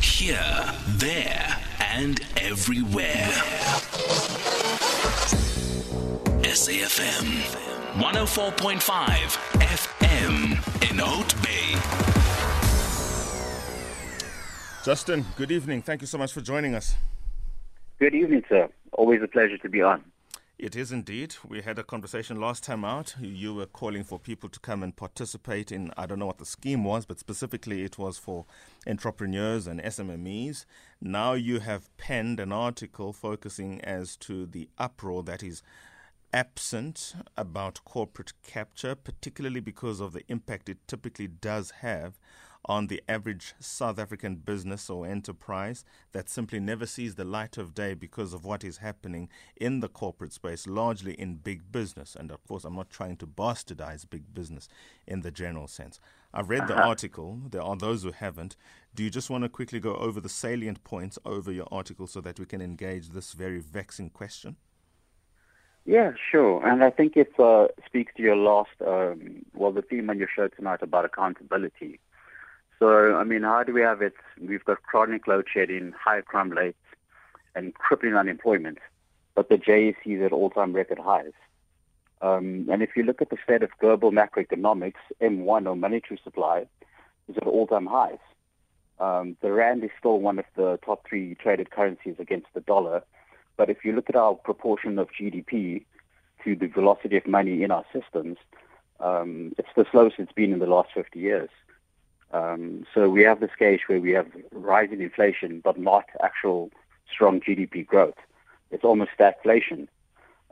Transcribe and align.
Here, 0.00 0.72
there, 0.88 1.56
and 1.94 2.20
everywhere. 2.36 3.28
SAFM 6.42 7.42
104.5 8.00 8.80
FM 9.60 10.90
in 10.90 10.98
Hout 10.98 11.34
Bay. 11.42 11.76
Justin, 14.84 15.24
good 15.36 15.52
evening. 15.52 15.82
Thank 15.82 16.00
you 16.00 16.06
so 16.06 16.16
much 16.16 16.32
for 16.32 16.40
joining 16.40 16.74
us. 16.74 16.94
Good 17.98 18.14
evening, 18.14 18.42
sir. 18.48 18.68
Always 18.92 19.20
a 19.22 19.28
pleasure 19.28 19.58
to 19.58 19.68
be 19.68 19.82
on. 19.82 20.02
It 20.62 20.76
is 20.76 20.92
indeed. 20.92 21.36
We 21.48 21.62
had 21.62 21.78
a 21.78 21.82
conversation 21.82 22.38
last 22.38 22.64
time 22.64 22.84
out. 22.84 23.14
You 23.18 23.54
were 23.54 23.64
calling 23.64 24.04
for 24.04 24.18
people 24.18 24.50
to 24.50 24.60
come 24.60 24.82
and 24.82 24.94
participate 24.94 25.72
in, 25.72 25.90
I 25.96 26.04
don't 26.04 26.18
know 26.18 26.26
what 26.26 26.36
the 26.36 26.44
scheme 26.44 26.84
was, 26.84 27.06
but 27.06 27.18
specifically 27.18 27.82
it 27.82 27.96
was 27.96 28.18
for 28.18 28.44
entrepreneurs 28.86 29.66
and 29.66 29.80
SMMEs. 29.80 30.66
Now 31.00 31.32
you 31.32 31.60
have 31.60 31.96
penned 31.96 32.40
an 32.40 32.52
article 32.52 33.14
focusing 33.14 33.80
as 33.80 34.16
to 34.16 34.44
the 34.44 34.68
uproar 34.76 35.22
that 35.22 35.42
is 35.42 35.62
absent 36.34 37.14
about 37.38 37.82
corporate 37.86 38.34
capture, 38.42 38.94
particularly 38.94 39.60
because 39.60 39.98
of 39.98 40.12
the 40.12 40.24
impact 40.28 40.68
it 40.68 40.86
typically 40.86 41.26
does 41.26 41.70
have 41.80 42.18
on 42.64 42.88
the 42.88 43.02
average 43.08 43.54
South 43.58 43.98
African 43.98 44.36
business 44.36 44.90
or 44.90 45.06
enterprise 45.06 45.84
that 46.12 46.28
simply 46.28 46.60
never 46.60 46.86
sees 46.86 47.14
the 47.14 47.24
light 47.24 47.56
of 47.56 47.74
day 47.74 47.94
because 47.94 48.34
of 48.34 48.44
what 48.44 48.64
is 48.64 48.78
happening 48.78 49.28
in 49.56 49.80
the 49.80 49.88
corporate 49.88 50.32
space, 50.32 50.66
largely 50.66 51.14
in 51.14 51.36
big 51.36 51.72
business. 51.72 52.14
And 52.14 52.30
of 52.30 52.46
course, 52.46 52.64
I'm 52.64 52.76
not 52.76 52.90
trying 52.90 53.16
to 53.18 53.26
bastardize 53.26 54.08
big 54.08 54.34
business 54.34 54.68
in 55.06 55.22
the 55.22 55.30
general 55.30 55.68
sense. 55.68 56.00
I've 56.34 56.50
read 56.50 56.68
the 56.68 56.76
uh-huh. 56.76 56.88
article. 56.88 57.40
There 57.50 57.62
are 57.62 57.76
those 57.76 58.02
who 58.02 58.12
haven't. 58.12 58.56
Do 58.94 59.02
you 59.02 59.10
just 59.10 59.30
want 59.30 59.44
to 59.44 59.48
quickly 59.48 59.80
go 59.80 59.94
over 59.96 60.20
the 60.20 60.28
salient 60.28 60.84
points 60.84 61.18
over 61.24 61.50
your 61.50 61.68
article 61.72 62.06
so 62.06 62.20
that 62.20 62.38
we 62.38 62.46
can 62.46 62.60
engage 62.60 63.08
this 63.08 63.32
very 63.32 63.60
vexing 63.60 64.10
question? 64.10 64.56
Yeah, 65.86 66.12
sure. 66.30 66.64
And 66.66 66.84
I 66.84 66.90
think 66.90 67.16
it 67.16 67.32
uh, 67.38 67.68
speaks 67.86 68.12
to 68.16 68.22
your 68.22 68.36
last, 68.36 68.70
um, 68.86 69.44
well, 69.54 69.72
the 69.72 69.82
theme 69.82 70.10
on 70.10 70.18
your 70.18 70.28
show 70.34 70.48
tonight 70.48 70.82
about 70.82 71.04
accountability. 71.06 71.98
So, 72.80 73.14
I 73.14 73.24
mean, 73.24 73.42
how 73.42 73.62
do 73.62 73.74
we 73.74 73.82
have 73.82 74.00
it? 74.00 74.14
We've 74.40 74.64
got 74.64 74.82
chronic 74.82 75.26
load 75.26 75.46
shedding, 75.52 75.92
high 75.92 76.22
crime 76.22 76.50
rates, 76.50 76.78
and 77.54 77.74
crippling 77.74 78.16
unemployment, 78.16 78.78
but 79.34 79.50
the 79.50 79.58
JSE 79.58 79.94
is 80.06 80.22
at 80.22 80.32
all-time 80.32 80.72
record 80.72 80.98
highs. 80.98 81.32
Um, 82.22 82.66
and 82.72 82.82
if 82.82 82.96
you 82.96 83.02
look 83.02 83.20
at 83.20 83.28
the 83.28 83.36
state 83.44 83.62
of 83.62 83.70
global 83.80 84.12
macroeconomics, 84.12 84.94
M1 85.20 85.66
or 85.66 85.76
monetary 85.76 86.18
supply 86.24 86.66
is 87.28 87.36
at 87.36 87.46
all-time 87.46 87.84
highs. 87.84 88.18
Um, 88.98 89.36
the 89.42 89.52
rand 89.52 89.84
is 89.84 89.90
still 89.98 90.18
one 90.18 90.38
of 90.38 90.46
the 90.56 90.78
top 90.84 91.06
three 91.06 91.34
traded 91.34 91.70
currencies 91.70 92.16
against 92.18 92.48
the 92.54 92.60
dollar, 92.60 93.02
but 93.58 93.68
if 93.68 93.84
you 93.84 93.92
look 93.92 94.08
at 94.08 94.16
our 94.16 94.34
proportion 94.34 94.98
of 94.98 95.08
GDP 95.10 95.84
to 96.44 96.56
the 96.56 96.66
velocity 96.66 97.18
of 97.18 97.26
money 97.26 97.62
in 97.62 97.70
our 97.70 97.84
systems, 97.92 98.38
um, 99.00 99.52
it's 99.58 99.68
the 99.76 99.86
slowest 99.90 100.16
it's 100.18 100.32
been 100.32 100.54
in 100.54 100.60
the 100.60 100.66
last 100.66 100.90
50 100.94 101.18
years. 101.18 101.50
Um, 102.32 102.86
so 102.94 103.08
we 103.08 103.22
have 103.22 103.40
this 103.40 103.54
case 103.58 103.80
where 103.86 104.00
we 104.00 104.12
have 104.12 104.28
rising 104.52 105.00
inflation, 105.00 105.60
but 105.60 105.78
not 105.78 106.04
actual 106.22 106.70
strong 107.12 107.40
GDP 107.40 107.84
growth. 107.84 108.14
It's 108.70 108.84
almost 108.84 109.10
stagflation. 109.18 109.88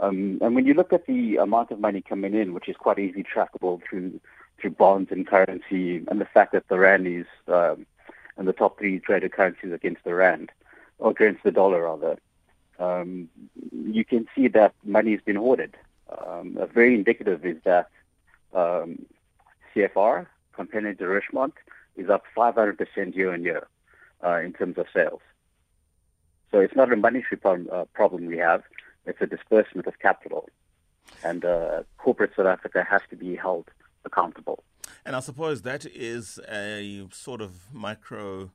Um, 0.00 0.38
and 0.40 0.54
when 0.54 0.66
you 0.66 0.74
look 0.74 0.92
at 0.92 1.06
the 1.06 1.36
amount 1.36 1.70
of 1.70 1.80
money 1.80 2.00
coming 2.00 2.34
in, 2.34 2.54
which 2.54 2.68
is 2.68 2.76
quite 2.76 2.98
easily 2.98 3.24
trackable 3.24 3.80
through 3.88 4.20
through 4.60 4.70
bonds 4.70 5.12
and 5.12 5.24
currency, 5.24 6.04
and 6.08 6.20
the 6.20 6.24
fact 6.24 6.52
that 6.52 6.66
the 6.68 6.78
rand 6.78 7.06
is 7.06 7.26
um, 7.46 7.86
in 8.36 8.44
the 8.44 8.52
top 8.52 8.76
three 8.76 8.98
traded 8.98 9.32
currencies 9.32 9.72
against 9.72 10.02
the 10.02 10.14
rand, 10.14 10.50
or 10.98 11.12
against 11.12 11.44
the 11.44 11.52
dollar 11.52 11.84
rather, 11.84 12.18
um, 12.80 13.28
you 13.72 14.04
can 14.04 14.26
see 14.34 14.48
that 14.48 14.74
money 14.84 15.12
has 15.12 15.20
been 15.20 15.36
hoarded. 15.36 15.76
Um, 16.26 16.58
very 16.74 16.94
indicative 16.94 17.44
is 17.44 17.56
that 17.64 17.88
um, 18.52 19.06
CFR, 19.74 20.26
compared 20.54 20.98
to 20.98 21.04
Richemont, 21.04 21.54
is 21.98 22.08
up 22.08 22.22
500% 22.36 23.14
year 23.14 23.32
on 23.32 23.42
year 23.42 23.66
uh, 24.24 24.38
in 24.38 24.52
terms 24.52 24.78
of 24.78 24.86
sales. 24.94 25.20
So 26.50 26.60
it's 26.60 26.74
not 26.74 26.92
a 26.92 26.96
monetary 26.96 27.36
problem, 27.36 27.68
uh, 27.70 27.84
problem 27.92 28.26
we 28.26 28.38
have, 28.38 28.62
it's 29.04 29.20
a 29.20 29.26
disbursement 29.26 29.86
of 29.86 29.98
capital. 29.98 30.48
And 31.24 31.44
uh, 31.44 31.82
corporate 31.98 32.32
South 32.36 32.46
Africa 32.46 32.86
has 32.88 33.02
to 33.10 33.16
be 33.16 33.36
held 33.36 33.68
accountable. 34.04 34.62
And 35.04 35.16
I 35.16 35.20
suppose 35.20 35.62
that 35.62 35.84
is 35.86 36.38
a 36.50 37.06
sort 37.12 37.40
of 37.40 37.72
micro. 37.72 38.50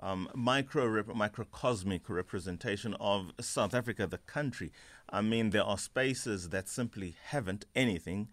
Um, 0.00 0.28
micro 0.34 0.84
rep- 0.86 1.14
microcosmic 1.14 2.08
representation 2.08 2.94
of 2.94 3.30
South 3.40 3.72
Africa, 3.72 4.04
the 4.04 4.18
country. 4.18 4.72
I 5.08 5.20
mean, 5.20 5.50
there 5.50 5.62
are 5.62 5.78
spaces 5.78 6.48
that 6.48 6.68
simply 6.68 7.14
haven't 7.26 7.66
anything, 7.76 8.26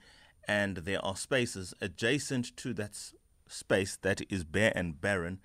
and 0.48 0.78
there 0.78 1.06
are 1.06 1.16
spaces 1.16 1.76
adjacent 1.80 2.58
to 2.58 2.74
that 2.74 3.12
space 3.50 3.98
that 3.98 4.22
is 4.30 4.44
bare 4.44 4.72
and 4.76 5.02
barren 5.02 5.40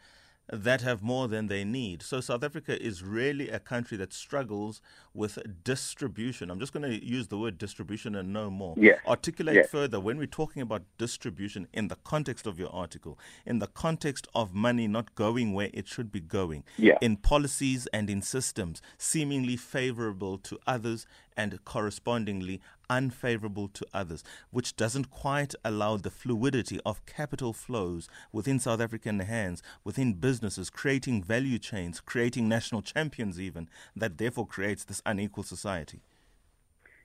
that 0.53 0.83
have 0.83 1.03
more 1.03 1.27
than 1.27 1.47
they 1.47 1.65
need. 1.65 2.03
So 2.03 2.21
South 2.21 2.45
Africa 2.45 2.81
is 2.81 3.03
really 3.03 3.49
a 3.49 3.59
country 3.59 3.97
that 3.97 4.13
struggles 4.13 4.81
with 5.15 5.39
distribution. 5.63 6.51
I'm 6.51 6.59
just 6.59 6.73
going 6.73 6.83
to 6.83 7.05
use 7.05 7.29
the 7.29 7.39
word 7.39 7.57
distribution 7.57 8.17
and 8.17 8.33
no 8.33 8.51
more. 8.51 8.75
Articulate 9.07 9.71
further 9.71 10.01
when 10.01 10.19
we're 10.19 10.27
talking 10.27 10.61
about 10.61 10.83
distribution 10.99 11.69
in 11.73 11.89
the 11.89 11.97
context 11.97 12.47
of 12.47 12.59
your 12.59 12.71
article, 12.75 13.19
in 13.47 13.61
the 13.61 13.69
context 13.69 14.27
of 14.35 14.53
money 14.53 14.89
not 14.89 15.15
going 15.15 15.53
where 15.55 15.71
it 15.73 15.87
should 15.87 16.11
be 16.11 16.21
going, 16.21 16.65
yeah. 16.77 16.99
in 17.01 17.17
policies 17.17 17.87
and 17.93 18.11
in 18.11 18.21
systems 18.21 18.83
seemingly 18.99 19.57
favorable 19.57 20.37
to 20.39 20.59
others 20.67 21.07
and 21.37 21.65
correspondingly 21.65 22.61
unfavorable 22.91 23.69
to 23.69 23.87
others, 23.93 24.23
which 24.51 24.77
doesn't 24.77 25.11
quite 25.11 25.55
allow 25.65 25.97
the 25.97 26.11
fluidity 26.11 26.79
of 26.85 27.05
capital 27.07 27.53
flows 27.53 28.09
within 28.33 28.59
South 28.59 28.81
African 28.81 29.21
hands, 29.21 29.63
within 29.85 30.15
businesses, 30.15 30.71
creating 30.71 31.23
value 31.23 31.59
chains, 31.59 32.01
creating 32.01 32.49
national 32.49 32.83
champions, 32.83 33.41
even, 33.41 33.69
that 33.97 34.19
therefore 34.19 34.47
creates 34.47 34.85
this 34.85 35.03
unequal 35.07 35.45
society. 35.45 36.01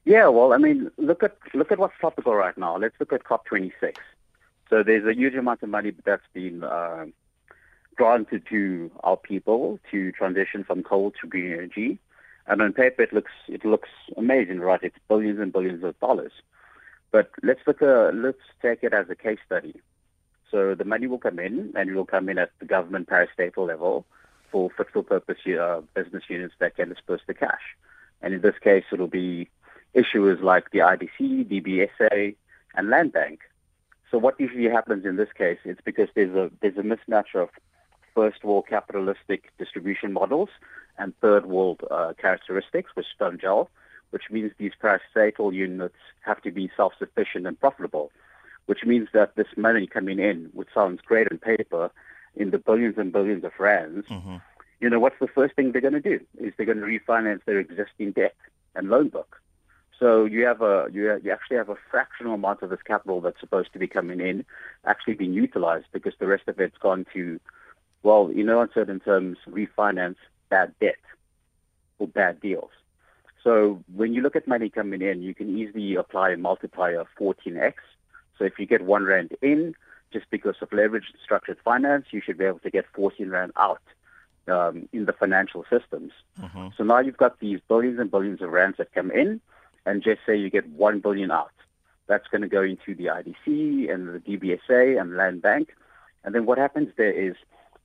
Yeah, 0.05 0.27
well, 0.27 0.53
I 0.53 0.57
mean, 0.57 0.89
look 0.97 1.23
at 1.23 1.37
look 1.53 1.71
at 1.71 1.79
what's 1.79 1.93
topical 1.99 2.33
right 2.33 2.57
now. 2.57 2.77
Let's 2.77 2.95
look 2.99 3.13
at 3.13 3.23
COP26. 3.25 3.97
So 4.69 4.83
there's 4.83 5.05
a 5.05 5.13
huge 5.13 5.35
amount 5.35 5.63
of 5.63 5.69
money 5.69 5.93
that's 6.05 6.23
been 6.33 6.63
uh, 6.63 7.05
granted 7.95 8.43
to 8.49 8.91
our 9.03 9.17
people 9.17 9.79
to 9.91 10.11
transition 10.13 10.63
from 10.63 10.83
coal 10.83 11.11
to 11.21 11.27
green 11.27 11.51
energy. 11.51 11.99
And 12.47 12.61
on 12.61 12.73
paper, 12.73 13.03
it 13.03 13.13
looks 13.13 13.31
it 13.47 13.65
looks 13.65 13.89
amazing, 14.17 14.59
right? 14.59 14.79
It's 14.81 14.97
billions 15.07 15.39
and 15.39 15.51
billions 15.51 15.83
of 15.83 15.99
dollars. 15.99 16.31
But 17.11 17.31
let's 17.43 17.61
look 17.67 17.81
at, 17.81 18.15
let's 18.15 18.37
take 18.61 18.83
it 18.83 18.93
as 18.93 19.09
a 19.09 19.15
case 19.15 19.39
study. 19.45 19.81
So 20.51 20.75
the 20.75 20.85
money 20.85 21.07
will 21.07 21.19
come 21.19 21.39
in, 21.39 21.73
and 21.75 21.89
it 21.89 21.95
will 21.95 22.05
come 22.05 22.29
in 22.29 22.37
at 22.37 22.51
the 22.59 22.65
government 22.65 23.09
parastatal 23.09 23.67
level 23.67 24.05
for 24.51 24.71
for 24.91 25.03
purpose 25.03 25.37
uh, 25.47 25.81
business 25.93 26.23
units 26.27 26.55
that 26.59 26.75
can 26.75 26.89
disperse 26.89 27.21
the 27.27 27.33
cash. 27.33 27.75
And 28.21 28.33
in 28.33 28.41
this 28.41 28.57
case, 28.61 28.83
it'll 28.91 29.07
be 29.07 29.49
issuers 29.95 30.41
like 30.41 30.71
the 30.71 30.79
IDC, 30.79 31.19
DBSA, 31.49 32.35
and 32.75 32.89
Land 32.89 33.13
Bank. 33.13 33.41
So 34.11 34.17
what 34.17 34.39
usually 34.39 34.69
happens 34.69 35.05
in 35.05 35.15
this 35.15 35.29
case 35.37 35.59
is 35.65 35.77
because 35.83 36.09
there's 36.15 36.35
a 36.35 36.51
there's 36.61 36.77
a 36.77 36.81
mismatch 36.81 37.35
of 37.35 37.49
first 38.15 38.43
world 38.43 38.65
capitalistic 38.67 39.51
distribution 39.57 40.11
models 40.13 40.49
and 40.97 41.17
third 41.19 41.45
world 41.45 41.81
uh, 41.89 42.13
characteristics, 42.19 42.91
which 42.95 43.05
don't 43.19 43.39
gel, 43.39 43.69
which 44.09 44.23
means 44.31 44.51
these 44.57 44.73
parastatal 44.81 45.53
units 45.53 45.95
have 46.21 46.41
to 46.41 46.51
be 46.51 46.69
self-sufficient 46.75 47.45
and 47.45 47.59
profitable, 47.59 48.11
which 48.65 48.83
means 48.83 49.07
that 49.13 49.35
this 49.35 49.47
money 49.55 49.85
coming 49.87 50.19
in, 50.19 50.49
which 50.53 50.67
sounds 50.73 51.01
great 51.01 51.27
on 51.31 51.37
paper, 51.37 51.91
in 52.35 52.51
the 52.51 52.57
billions 52.57 52.97
and 52.97 53.11
billions 53.11 53.43
of 53.43 53.51
rands, 53.59 54.07
mm-hmm. 54.07 54.37
You 54.79 54.89
know, 54.89 54.99
what's 54.99 55.19
the 55.19 55.27
first 55.27 55.55
thing 55.55 55.71
they're 55.71 55.81
going 55.81 55.93
to 55.93 56.01
do? 56.01 56.19
Is 56.39 56.53
they're 56.57 56.65
going 56.65 56.79
to 56.79 56.85
refinance 56.85 57.43
their 57.45 57.59
existing 57.59 58.11
debt 58.11 58.35
and 58.75 58.89
loan 58.89 59.09
book. 59.09 59.41
So 59.99 60.23
you 60.23 60.45
have 60.45 60.61
a 60.61 60.87
you, 60.91 61.19
you 61.21 61.31
actually 61.31 61.57
have 61.57 61.67
a 61.69 61.75
fractional 61.91 62.35
amount 62.35 62.61
of 62.61 62.69
this 62.69 62.79
capital 62.85 63.19
that's 63.19 63.39
supposed 63.39 63.73
to 63.73 63.79
be 63.79 63.87
coming 63.87 64.21
in 64.21 64.45
actually 64.85 65.15
being 65.15 65.33
utilized 65.33 65.87
because 65.91 66.13
the 66.19 66.27
rest 66.27 66.43
of 66.47 66.59
it's 66.59 66.77
gone 66.77 67.05
to, 67.13 67.39
well, 68.01 68.31
you 68.33 68.45
know, 68.45 68.61
in 68.61 68.69
certain 68.73 69.01
terms, 69.01 69.37
refinance 69.49 70.15
bad 70.49 70.73
debt 70.79 70.95
or 71.97 72.07
bad 72.07 72.39
deals. 72.39 72.71
So 73.43 73.83
when 73.93 74.13
you 74.13 74.21
look 74.21 74.37
at 74.37 74.47
money 74.47 74.69
coming 74.69 75.01
in, 75.01 75.21
you 75.21 75.35
can 75.35 75.57
easily 75.57 75.95
apply 75.95 76.31
a 76.31 76.37
multiplier 76.37 77.01
of 77.01 77.07
14x. 77.19 77.73
So 78.37 78.45
if 78.45 78.53
you 78.57 78.65
get 78.65 78.81
one 78.81 79.03
rand 79.03 79.31
in, 79.41 79.75
just 80.13 80.25
because 80.31 80.55
of 80.61 80.69
leveraged 80.69 81.13
structured 81.23 81.57
finance, 81.63 82.05
you 82.11 82.21
should 82.25 82.37
be 82.37 82.45
able 82.45 82.59
to 82.59 82.69
get 82.69 82.85
14 82.93 83.29
rand 83.29 83.51
out 83.57 83.81
um, 84.49 84.87
in 84.91 85.05
the 85.05 85.13
financial 85.13 85.65
systems. 85.69 86.11
Mm-hmm. 86.41 86.67
So 86.77 86.83
now 86.83 86.99
you've 86.99 87.17
got 87.17 87.39
these 87.39 87.59
billions 87.67 87.99
and 87.99 88.09
billions 88.09 88.41
of 88.41 88.49
rands 88.49 88.77
that 88.77 88.93
come 88.93 89.11
in, 89.11 89.41
and 89.85 90.03
just 90.03 90.21
say 90.25 90.35
you 90.35 90.49
get 90.49 90.67
1 90.69 90.99
billion 90.99 91.31
out. 91.31 91.51
That's 92.07 92.27
going 92.27 92.41
to 92.41 92.47
go 92.47 92.63
into 92.63 92.95
the 92.95 93.05
IDC 93.05 93.93
and 93.93 94.07
the 94.07 94.19
DBSA 94.19 94.99
and 94.99 95.15
Land 95.15 95.41
Bank. 95.41 95.75
And 96.23 96.33
then 96.35 96.45
what 96.45 96.57
happens 96.57 96.89
there 96.97 97.11
is 97.11 97.35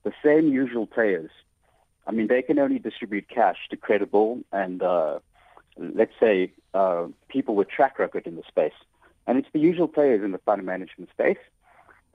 the 0.03 0.13
same 0.23 0.47
usual 0.47 0.87
players. 0.87 1.29
I 2.07 2.11
mean, 2.11 2.27
they 2.27 2.41
can 2.41 2.59
only 2.59 2.79
distribute 2.79 3.27
cash 3.29 3.57
to 3.69 3.77
credible 3.77 4.41
and, 4.51 4.81
uh, 4.81 5.19
let's 5.77 6.13
say, 6.19 6.51
uh, 6.73 7.07
people 7.27 7.55
with 7.55 7.69
track 7.69 7.97
record 7.99 8.27
in 8.27 8.35
the 8.35 8.43
space. 8.47 8.73
And 9.27 9.37
it's 9.37 9.47
the 9.53 9.59
usual 9.59 9.87
players 9.87 10.23
in 10.23 10.31
the 10.31 10.37
fund 10.39 10.63
management 10.63 11.09
space. 11.11 11.37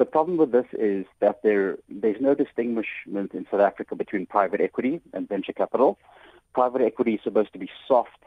The 0.01 0.07
problem 0.07 0.39
with 0.39 0.51
this 0.51 0.65
is 0.73 1.05
that 1.19 1.43
there 1.43 1.77
there's 1.91 2.23
no 2.23 2.35
distinguishment 2.35 3.35
in 3.35 3.47
South 3.51 3.61
Africa 3.61 3.95
between 3.95 4.25
private 4.25 4.63
equity 4.63 5.03
and 5.13 5.29
venture 5.29 5.53
capital. 5.53 5.99
Private 6.55 6.81
equity 6.81 7.17
is 7.17 7.21
supposed 7.23 7.53
to 7.53 7.59
be 7.59 7.69
soft, 7.87 8.25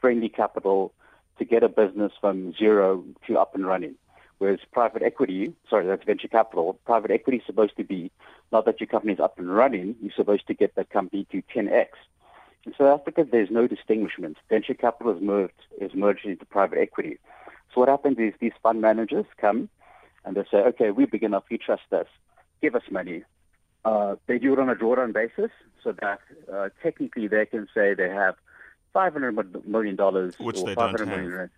friendly 0.00 0.30
capital 0.30 0.94
to 1.38 1.44
get 1.44 1.62
a 1.62 1.68
business 1.68 2.12
from 2.18 2.54
zero 2.54 3.04
to 3.26 3.38
up 3.38 3.54
and 3.54 3.66
running. 3.66 3.96
Whereas 4.38 4.60
private 4.72 5.02
equity, 5.02 5.52
sorry, 5.68 5.86
that's 5.86 6.02
venture 6.02 6.28
capital, 6.28 6.80
private 6.86 7.10
equity 7.10 7.40
is 7.40 7.44
supposed 7.44 7.76
to 7.76 7.84
be 7.84 8.10
not 8.50 8.64
that 8.64 8.80
your 8.80 8.86
company 8.86 9.12
is 9.12 9.20
up 9.20 9.38
and 9.38 9.54
running, 9.54 9.96
you're 10.00 10.16
supposed 10.16 10.46
to 10.46 10.54
get 10.54 10.76
that 10.76 10.88
company 10.88 11.26
to 11.30 11.42
10x. 11.54 11.88
In 12.64 12.72
South 12.72 13.00
Africa, 13.00 13.26
there's 13.30 13.50
no 13.50 13.66
distinguishment. 13.66 14.38
Venture 14.48 14.72
capital 14.72 15.14
is 15.14 15.20
merged, 15.20 15.60
is 15.78 15.92
merged 15.92 16.24
into 16.24 16.46
private 16.46 16.78
equity. 16.78 17.18
So 17.74 17.80
what 17.80 17.90
happens 17.90 18.18
is 18.18 18.32
these 18.40 18.56
fund 18.62 18.80
managers 18.80 19.26
come 19.36 19.68
and 20.26 20.36
they 20.36 20.44
say, 20.50 20.58
okay, 20.58 20.90
we're 20.90 21.06
big 21.06 21.22
enough, 21.22 21.44
you 21.48 21.56
trust 21.56 21.90
us, 21.92 22.06
give 22.60 22.74
us 22.74 22.82
money. 22.90 23.22
Uh, 23.84 24.16
they 24.26 24.38
do 24.38 24.52
it 24.52 24.58
on 24.58 24.68
a 24.68 24.74
drawdown 24.74 25.12
basis 25.14 25.50
so 25.82 25.92
that 26.02 26.18
uh, 26.52 26.68
technically 26.82 27.28
they 27.28 27.46
can 27.46 27.68
say 27.72 27.94
they 27.94 28.08
have 28.08 28.34
$500 28.94 29.64
million 29.66 29.96
which 30.38 30.58
or 30.58 30.66
they 30.66 30.74
500 30.74 30.98
don't 30.98 31.08
million 31.08 31.38
have. 31.38 31.50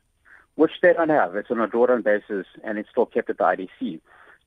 which 0.57 0.73
they 0.83 0.93
don't 0.93 1.09
have. 1.09 1.35
It's 1.35 1.51
on 1.51 1.61
a 1.61 1.67
drawdown 1.67 2.05
basis 2.05 2.47
and 2.63 2.79
it's 2.79 2.91
still 2.91 3.07
kept 3.07 3.31
at 3.31 3.39
the 3.39 3.45
IDC. 3.45 4.01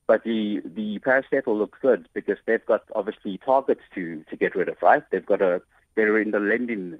But 0.05 0.23
the, 0.23 0.61
the 0.63 0.99
parastate 0.99 1.47
will 1.47 1.57
look 1.57 1.77
good 1.81 2.07
because 2.13 2.37
they've 2.45 2.65
got 2.65 2.83
obviously 2.93 3.39
targets 3.39 3.81
to, 3.95 4.23
to 4.29 4.35
get 4.35 4.55
rid 4.55 4.69
of, 4.69 4.75
right? 4.83 5.03
They've 5.11 5.25
got 5.25 5.41
a, 5.41 5.61
they're 5.95 6.19
in 6.19 6.31
the 6.31 6.39
lending 6.39 6.99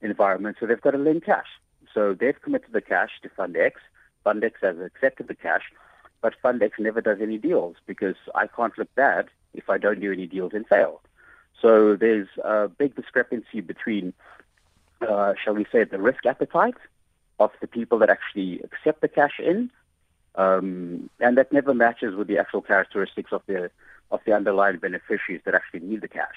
environment, 0.00 0.56
so 0.58 0.66
they've 0.66 0.80
got 0.80 0.92
to 0.92 0.98
lend 0.98 1.24
cash. 1.24 1.48
So 1.92 2.14
they've 2.14 2.40
committed 2.40 2.72
the 2.72 2.80
cash 2.80 3.10
to 3.22 3.28
Fund 3.28 3.56
X. 3.56 3.80
Fund 4.22 4.42
X 4.42 4.60
has 4.62 4.78
accepted 4.78 5.28
the 5.28 5.34
cash, 5.34 5.62
but 6.24 6.34
Fund 6.40 6.62
X 6.62 6.78
never 6.78 7.02
does 7.02 7.18
any 7.20 7.36
deals 7.36 7.76
because 7.86 8.16
I 8.34 8.46
can't 8.46 8.72
look 8.78 8.88
bad 8.94 9.26
if 9.52 9.68
I 9.68 9.76
don't 9.76 10.00
do 10.00 10.10
any 10.10 10.26
deals 10.26 10.52
and 10.54 10.66
fail. 10.66 11.02
So 11.60 11.96
there's 11.96 12.28
a 12.42 12.66
big 12.66 12.96
discrepancy 12.96 13.60
between, 13.60 14.14
uh, 15.06 15.34
shall 15.42 15.52
we 15.52 15.66
say, 15.70 15.84
the 15.84 16.00
risk 16.00 16.24
appetite 16.24 16.78
of 17.38 17.50
the 17.60 17.66
people 17.66 17.98
that 17.98 18.08
actually 18.08 18.62
accept 18.62 19.02
the 19.02 19.08
cash 19.08 19.38
in, 19.38 19.70
um, 20.36 21.10
and 21.20 21.36
that 21.36 21.52
never 21.52 21.74
matches 21.74 22.16
with 22.16 22.26
the 22.26 22.38
actual 22.38 22.62
characteristics 22.62 23.30
of 23.30 23.42
the 23.44 23.70
of 24.14 24.20
the 24.24 24.32
underlying 24.32 24.78
beneficiaries 24.78 25.42
that 25.44 25.54
actually 25.54 25.80
need 25.80 26.00
the 26.00 26.08
cash. 26.08 26.36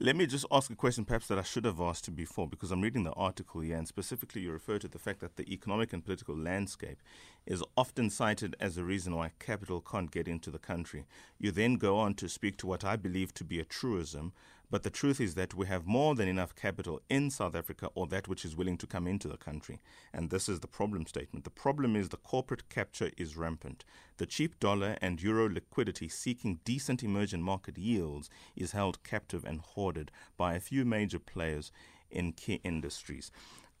Let 0.00 0.16
me 0.16 0.26
just 0.26 0.46
ask 0.50 0.70
a 0.70 0.74
question, 0.74 1.04
perhaps 1.04 1.28
that 1.28 1.38
I 1.38 1.42
should 1.42 1.64
have 1.64 1.80
asked 1.80 2.08
you 2.08 2.14
before, 2.14 2.48
because 2.48 2.70
I'm 2.70 2.80
reading 2.80 3.04
the 3.04 3.12
article 3.12 3.60
here, 3.60 3.76
and 3.76 3.86
specifically 3.86 4.42
you 4.42 4.50
refer 4.50 4.78
to 4.78 4.88
the 4.88 4.98
fact 4.98 5.20
that 5.20 5.36
the 5.36 5.52
economic 5.52 5.92
and 5.92 6.04
political 6.04 6.36
landscape 6.36 6.98
is 7.46 7.62
often 7.76 8.08
cited 8.08 8.56
as 8.58 8.78
a 8.78 8.84
reason 8.84 9.14
why 9.14 9.32
capital 9.38 9.80
can't 9.80 10.10
get 10.10 10.26
into 10.26 10.50
the 10.50 10.58
country. 10.58 11.04
You 11.38 11.50
then 11.50 11.74
go 11.74 11.98
on 11.98 12.14
to 12.14 12.28
speak 12.28 12.56
to 12.58 12.66
what 12.66 12.84
I 12.84 12.96
believe 12.96 13.34
to 13.34 13.44
be 13.44 13.60
a 13.60 13.64
truism, 13.64 14.32
but 14.70 14.82
the 14.82 14.90
truth 14.90 15.20
is 15.20 15.34
that 15.34 15.54
we 15.54 15.66
have 15.66 15.86
more 15.86 16.14
than 16.14 16.28
enough 16.28 16.54
capital 16.54 17.00
in 17.08 17.30
South 17.30 17.54
Africa 17.54 17.88
or 17.94 18.06
that 18.08 18.28
which 18.28 18.44
is 18.44 18.56
willing 18.56 18.76
to 18.78 18.86
come 18.86 19.06
into 19.06 19.28
the 19.28 19.36
country. 19.36 19.80
And 20.12 20.28
this 20.30 20.48
is 20.48 20.60
the 20.60 20.66
problem 20.66 21.06
statement. 21.06 21.44
The 21.44 21.50
problem 21.50 21.96
is 21.96 22.08
the 22.08 22.18
corporate 22.18 22.68
capture 22.68 23.10
is 23.16 23.36
rampant. 23.36 23.84
The 24.18 24.26
cheap 24.26 24.60
dollar 24.60 24.98
and 25.00 25.22
euro 25.22 25.48
liquidity 25.48 26.08
seeking 26.08 26.60
decent 26.64 27.02
emerging 27.02 27.42
market 27.42 27.78
yields 27.78 28.28
is 28.56 28.72
held 28.72 29.02
captive 29.04 29.44
and 29.44 29.60
hoarded 29.60 30.10
by 30.36 30.54
a 30.54 30.60
few 30.60 30.84
major 30.84 31.18
players 31.18 31.72
in 32.10 32.32
key 32.32 32.60
industries. 32.64 33.30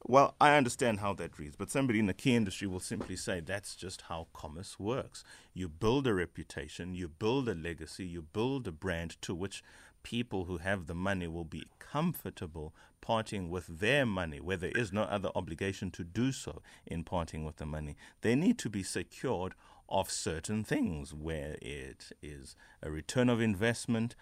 Well, 0.06 0.36
I 0.40 0.56
understand 0.56 1.00
how 1.00 1.14
that 1.14 1.38
reads, 1.38 1.56
but 1.56 1.70
somebody 1.70 1.98
in 1.98 2.06
the 2.06 2.14
key 2.14 2.36
industry 2.36 2.68
will 2.68 2.80
simply 2.80 3.16
say 3.16 3.40
that's 3.40 3.74
just 3.74 4.02
how 4.02 4.28
commerce 4.32 4.78
works. 4.78 5.24
You 5.54 5.68
build 5.68 6.06
a 6.06 6.14
reputation, 6.14 6.94
you 6.94 7.08
build 7.08 7.48
a 7.48 7.54
legacy, 7.54 8.06
you 8.06 8.22
build 8.22 8.68
a 8.68 8.72
brand 8.72 9.20
to 9.22 9.34
which 9.34 9.62
people 10.02 10.44
who 10.44 10.58
have 10.58 10.86
the 10.86 10.94
money 10.94 11.26
will 11.26 11.44
be 11.44 11.66
comfortable 11.78 12.74
parting 13.00 13.48
with 13.48 13.80
their 13.80 14.04
money, 14.04 14.40
where 14.40 14.56
there 14.56 14.72
is 14.74 14.92
no 14.92 15.02
other 15.02 15.30
obligation 15.34 15.90
to 15.92 16.04
do 16.04 16.32
so 16.32 16.62
in 16.86 17.04
parting 17.04 17.44
with 17.44 17.56
the 17.56 17.66
money. 17.66 17.96
They 18.22 18.34
need 18.34 18.58
to 18.58 18.68
be 18.68 18.82
secured 18.82 19.54
of 19.88 20.10
certain 20.10 20.64
things, 20.64 21.14
where 21.14 21.56
it 21.62 22.12
is 22.22 22.54
a 22.82 22.90
return 22.90 23.28
of 23.30 23.40
investment, 23.40 24.14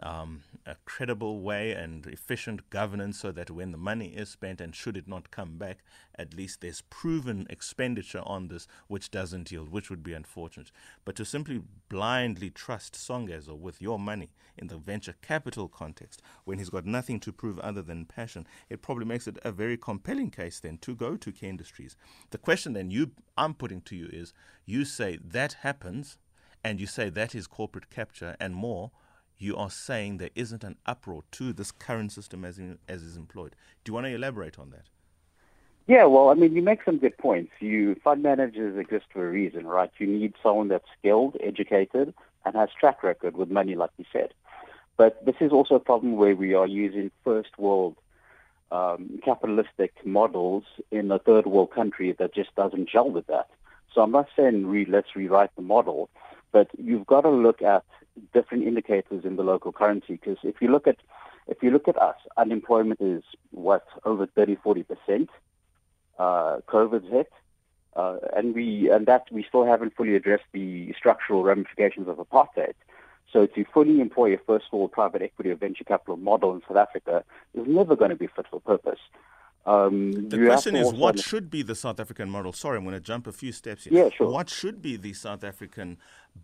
um, 0.00 0.42
a 0.66 0.76
credible 0.84 1.40
way 1.40 1.72
and 1.72 2.06
efficient 2.06 2.68
governance 2.70 3.18
so 3.20 3.30
that 3.32 3.50
when 3.50 3.70
the 3.70 3.78
money 3.78 4.08
is 4.08 4.28
spent 4.28 4.60
and 4.60 4.74
should 4.74 4.96
it 4.96 5.06
not 5.06 5.30
come 5.30 5.56
back, 5.56 5.78
at 6.16 6.34
least 6.34 6.60
there's 6.60 6.82
proven 6.82 7.46
expenditure 7.48 8.22
on 8.24 8.48
this 8.48 8.66
which 8.88 9.10
doesn't 9.10 9.50
yield, 9.52 9.70
which 9.70 9.90
would 9.90 10.02
be 10.02 10.12
unfortunate. 10.12 10.70
But 11.04 11.16
to 11.16 11.24
simply 11.24 11.62
blindly 11.88 12.50
trust 12.50 12.94
Songezo 12.94 13.56
with 13.58 13.80
your 13.80 13.98
money 13.98 14.30
in 14.56 14.66
the 14.66 14.76
venture 14.76 15.14
capital 15.22 15.68
context 15.68 16.22
when 16.44 16.58
he's 16.58 16.70
got 16.70 16.86
nothing 16.86 17.20
to 17.20 17.32
prove 17.32 17.58
other 17.60 17.82
than 17.82 18.04
passion, 18.04 18.46
it 18.68 18.82
probably 18.82 19.04
makes 19.04 19.26
it 19.26 19.38
a 19.44 19.52
very 19.52 19.76
compelling 19.76 20.30
case 20.30 20.60
then 20.60 20.78
to 20.78 20.94
go 20.94 21.16
to 21.16 21.32
key 21.32 21.48
industries. 21.48 21.96
The 22.30 22.38
question 22.38 22.72
then 22.72 22.90
you 22.90 23.12
I'm 23.36 23.54
putting 23.54 23.80
to 23.82 23.96
you 23.96 24.08
is 24.12 24.32
you 24.66 24.84
say 24.84 25.18
that 25.22 25.54
happens 25.60 26.18
and 26.62 26.80
you 26.80 26.86
say 26.86 27.10
that 27.10 27.34
is 27.34 27.46
corporate 27.46 27.90
capture 27.90 28.36
and 28.40 28.54
more 28.54 28.90
you 29.38 29.56
are 29.56 29.70
saying 29.70 30.18
there 30.18 30.30
isn't 30.34 30.64
an 30.64 30.76
uproar 30.86 31.22
to 31.32 31.52
this 31.52 31.72
current 31.72 32.12
system 32.12 32.44
as, 32.44 32.58
in, 32.58 32.78
as 32.88 33.02
is 33.02 33.16
employed. 33.16 33.54
Do 33.82 33.90
you 33.90 33.94
want 33.94 34.06
to 34.06 34.14
elaborate 34.14 34.58
on 34.58 34.70
that? 34.70 34.88
Yeah, 35.86 36.04
well, 36.04 36.30
I 36.30 36.34
mean, 36.34 36.54
you 36.54 36.62
make 36.62 36.82
some 36.84 36.96
good 36.96 37.18
points. 37.18 37.52
You 37.60 37.94
fund 38.02 38.22
managers 38.22 38.78
exist 38.78 39.06
for 39.12 39.28
a 39.28 39.30
reason, 39.30 39.66
right? 39.66 39.90
You 39.98 40.06
need 40.06 40.32
someone 40.42 40.68
that's 40.68 40.86
skilled, 40.98 41.36
educated, 41.42 42.14
and 42.44 42.54
has 42.54 42.70
track 42.78 43.02
record 43.02 43.36
with 43.36 43.50
money, 43.50 43.74
like 43.74 43.90
you 43.98 44.06
said. 44.10 44.32
But 44.96 45.24
this 45.26 45.34
is 45.40 45.52
also 45.52 45.74
a 45.74 45.80
problem 45.80 46.16
where 46.16 46.34
we 46.34 46.54
are 46.54 46.66
using 46.66 47.10
first 47.22 47.58
world 47.58 47.96
um, 48.70 49.20
capitalistic 49.24 49.92
models 50.06 50.64
in 50.90 51.10
a 51.10 51.18
third 51.18 51.46
world 51.46 51.70
country 51.72 52.14
that 52.18 52.34
just 52.34 52.54
doesn't 52.54 52.88
gel 52.88 53.10
with 53.10 53.26
that. 53.26 53.48
So 53.92 54.00
I'm 54.00 54.10
not 54.10 54.28
saying 54.36 54.66
re- 54.66 54.86
let's 54.88 55.14
rewrite 55.14 55.54
the 55.54 55.62
model, 55.62 56.08
but 56.50 56.68
you've 56.78 57.06
got 57.06 57.22
to 57.22 57.30
look 57.30 57.62
at 57.62 57.84
different 58.32 58.64
indicators 58.64 59.24
in 59.24 59.36
the 59.36 59.42
local 59.42 59.72
currency 59.72 60.14
because 60.14 60.38
if 60.42 60.56
you 60.60 60.68
look 60.68 60.86
at 60.86 60.96
if 61.46 61.62
you 61.62 61.70
look 61.70 61.88
at 61.88 62.00
us, 62.00 62.16
unemployment 62.38 63.00
is 63.00 63.22
what 63.50 63.84
over 64.04 64.26
30, 64.26 64.56
40 64.56 64.82
percent. 64.82 65.30
Uh, 66.18 66.60
COVID's 66.68 67.10
hit, 67.10 67.32
uh, 67.96 68.18
and 68.36 68.54
we 68.54 68.88
and 68.90 69.06
that 69.06 69.24
we 69.32 69.44
still 69.48 69.66
haven't 69.66 69.96
fully 69.96 70.14
addressed 70.14 70.44
the 70.52 70.94
structural 70.96 71.42
ramifications 71.42 72.08
of 72.08 72.16
apartheid. 72.18 72.74
So 73.32 73.46
to 73.46 73.64
fully 73.74 74.00
employ 74.00 74.34
a 74.34 74.38
first 74.38 74.66
of 74.72 74.74
all 74.74 74.88
private 74.88 75.22
equity 75.22 75.50
or 75.50 75.56
venture 75.56 75.82
capital 75.82 76.16
model 76.16 76.54
in 76.54 76.62
South 76.68 76.76
Africa 76.76 77.24
is 77.52 77.66
never 77.66 77.96
going 77.96 78.10
to 78.10 78.16
be 78.16 78.28
fit 78.28 78.46
for 78.48 78.60
purpose. 78.60 79.00
Um, 79.66 80.28
the 80.28 80.44
question 80.44 80.76
is, 80.76 80.92
what 80.92 81.18
should 81.18 81.50
be 81.50 81.62
the 81.62 81.74
South 81.74 81.98
African 81.98 82.28
model? 82.28 82.52
Sorry, 82.52 82.76
I'm 82.76 82.84
going 82.84 82.94
to 82.94 83.00
jump 83.00 83.26
a 83.26 83.32
few 83.32 83.50
steps 83.50 83.84
here. 83.84 84.04
Yeah, 84.04 84.10
sure. 84.10 84.30
What 84.30 84.50
should 84.50 84.82
be 84.82 84.96
the 84.96 85.14
South 85.14 85.42
African 85.42 85.96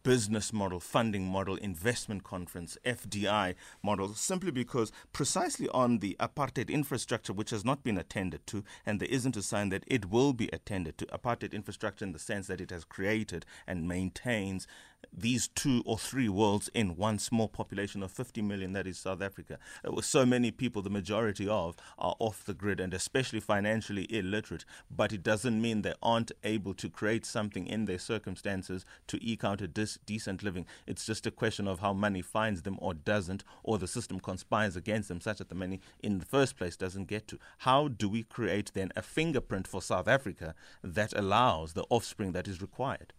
business 0.02 0.52
model, 0.52 0.80
funding 0.80 1.24
model, 1.24 1.56
investment 1.56 2.24
conference, 2.24 2.78
FDI 2.84 3.54
model? 3.82 4.14
Simply 4.14 4.50
because 4.50 4.92
precisely 5.12 5.68
on 5.70 5.98
the 5.98 6.16
apartheid 6.20 6.68
infrastructure, 6.68 7.32
which 7.32 7.50
has 7.50 7.64
not 7.64 7.82
been 7.82 7.98
attended 7.98 8.46
to, 8.48 8.64
and 8.86 9.00
there 9.00 9.08
isn't 9.08 9.36
a 9.36 9.42
sign 9.42 9.68
that 9.70 9.84
it 9.86 10.10
will 10.10 10.32
be 10.32 10.48
attended 10.52 10.98
to, 10.98 11.06
apartheid 11.06 11.52
infrastructure 11.52 12.04
in 12.04 12.12
the 12.12 12.18
sense 12.18 12.46
that 12.46 12.60
it 12.60 12.70
has 12.70 12.84
created 12.84 13.44
and 13.66 13.88
maintains 13.88 14.66
these 15.12 15.48
two 15.48 15.82
or 15.84 15.98
three 15.98 16.28
worlds 16.28 16.68
in 16.74 16.96
one 16.96 17.18
small 17.18 17.48
population 17.48 18.02
of 18.02 18.10
50 18.10 18.42
million 18.42 18.72
that 18.72 18.86
is 18.86 18.98
South 18.98 19.22
Africa. 19.22 19.58
Uh, 19.86 19.92
with 19.92 20.04
so 20.04 20.24
many 20.24 20.50
people, 20.50 20.82
the 20.82 20.90
majority 20.90 21.48
of, 21.48 21.76
are 21.98 22.14
off 22.18 22.44
the 22.44 22.54
grid 22.54 22.80
and 22.80 22.94
especially 22.94 23.40
financially 23.40 24.06
illiterate, 24.10 24.64
but 24.90 25.12
it 25.12 25.22
doesn't 25.22 25.60
mean 25.60 25.82
they 25.82 25.94
aren't 26.02 26.32
able 26.44 26.74
to 26.74 26.88
create 26.88 27.26
something 27.26 27.66
in 27.66 27.86
their 27.86 27.98
circumstances 27.98 28.84
to 29.06 29.22
eke 29.24 29.44
out 29.44 29.60
a 29.60 29.68
dis- 29.80 29.98
decent 30.04 30.42
living. 30.42 30.66
It's 30.86 31.06
just 31.06 31.26
a 31.26 31.30
question 31.30 31.66
of 31.66 31.80
how 31.80 31.92
money 31.92 32.22
finds 32.22 32.62
them 32.62 32.76
or 32.80 32.94
doesn't, 32.94 33.44
or 33.62 33.78
the 33.78 33.86
system 33.86 34.20
conspires 34.20 34.76
against 34.76 35.08
them 35.08 35.20
such 35.20 35.38
that 35.38 35.48
the 35.48 35.54
money 35.54 35.80
in 36.02 36.18
the 36.18 36.26
first 36.26 36.56
place 36.56 36.76
doesn't 36.76 37.08
get 37.08 37.26
to. 37.28 37.38
How 37.58 37.88
do 37.88 38.08
we 38.08 38.22
create 38.22 38.72
then 38.74 38.90
a 38.96 39.02
fingerprint 39.02 39.66
for 39.66 39.80
South 39.82 40.08
Africa 40.08 40.54
that 40.82 41.12
allows 41.16 41.72
the 41.72 41.86
offspring 41.88 42.32
that 42.32 42.48
is 42.48 42.60
required? 42.60 43.12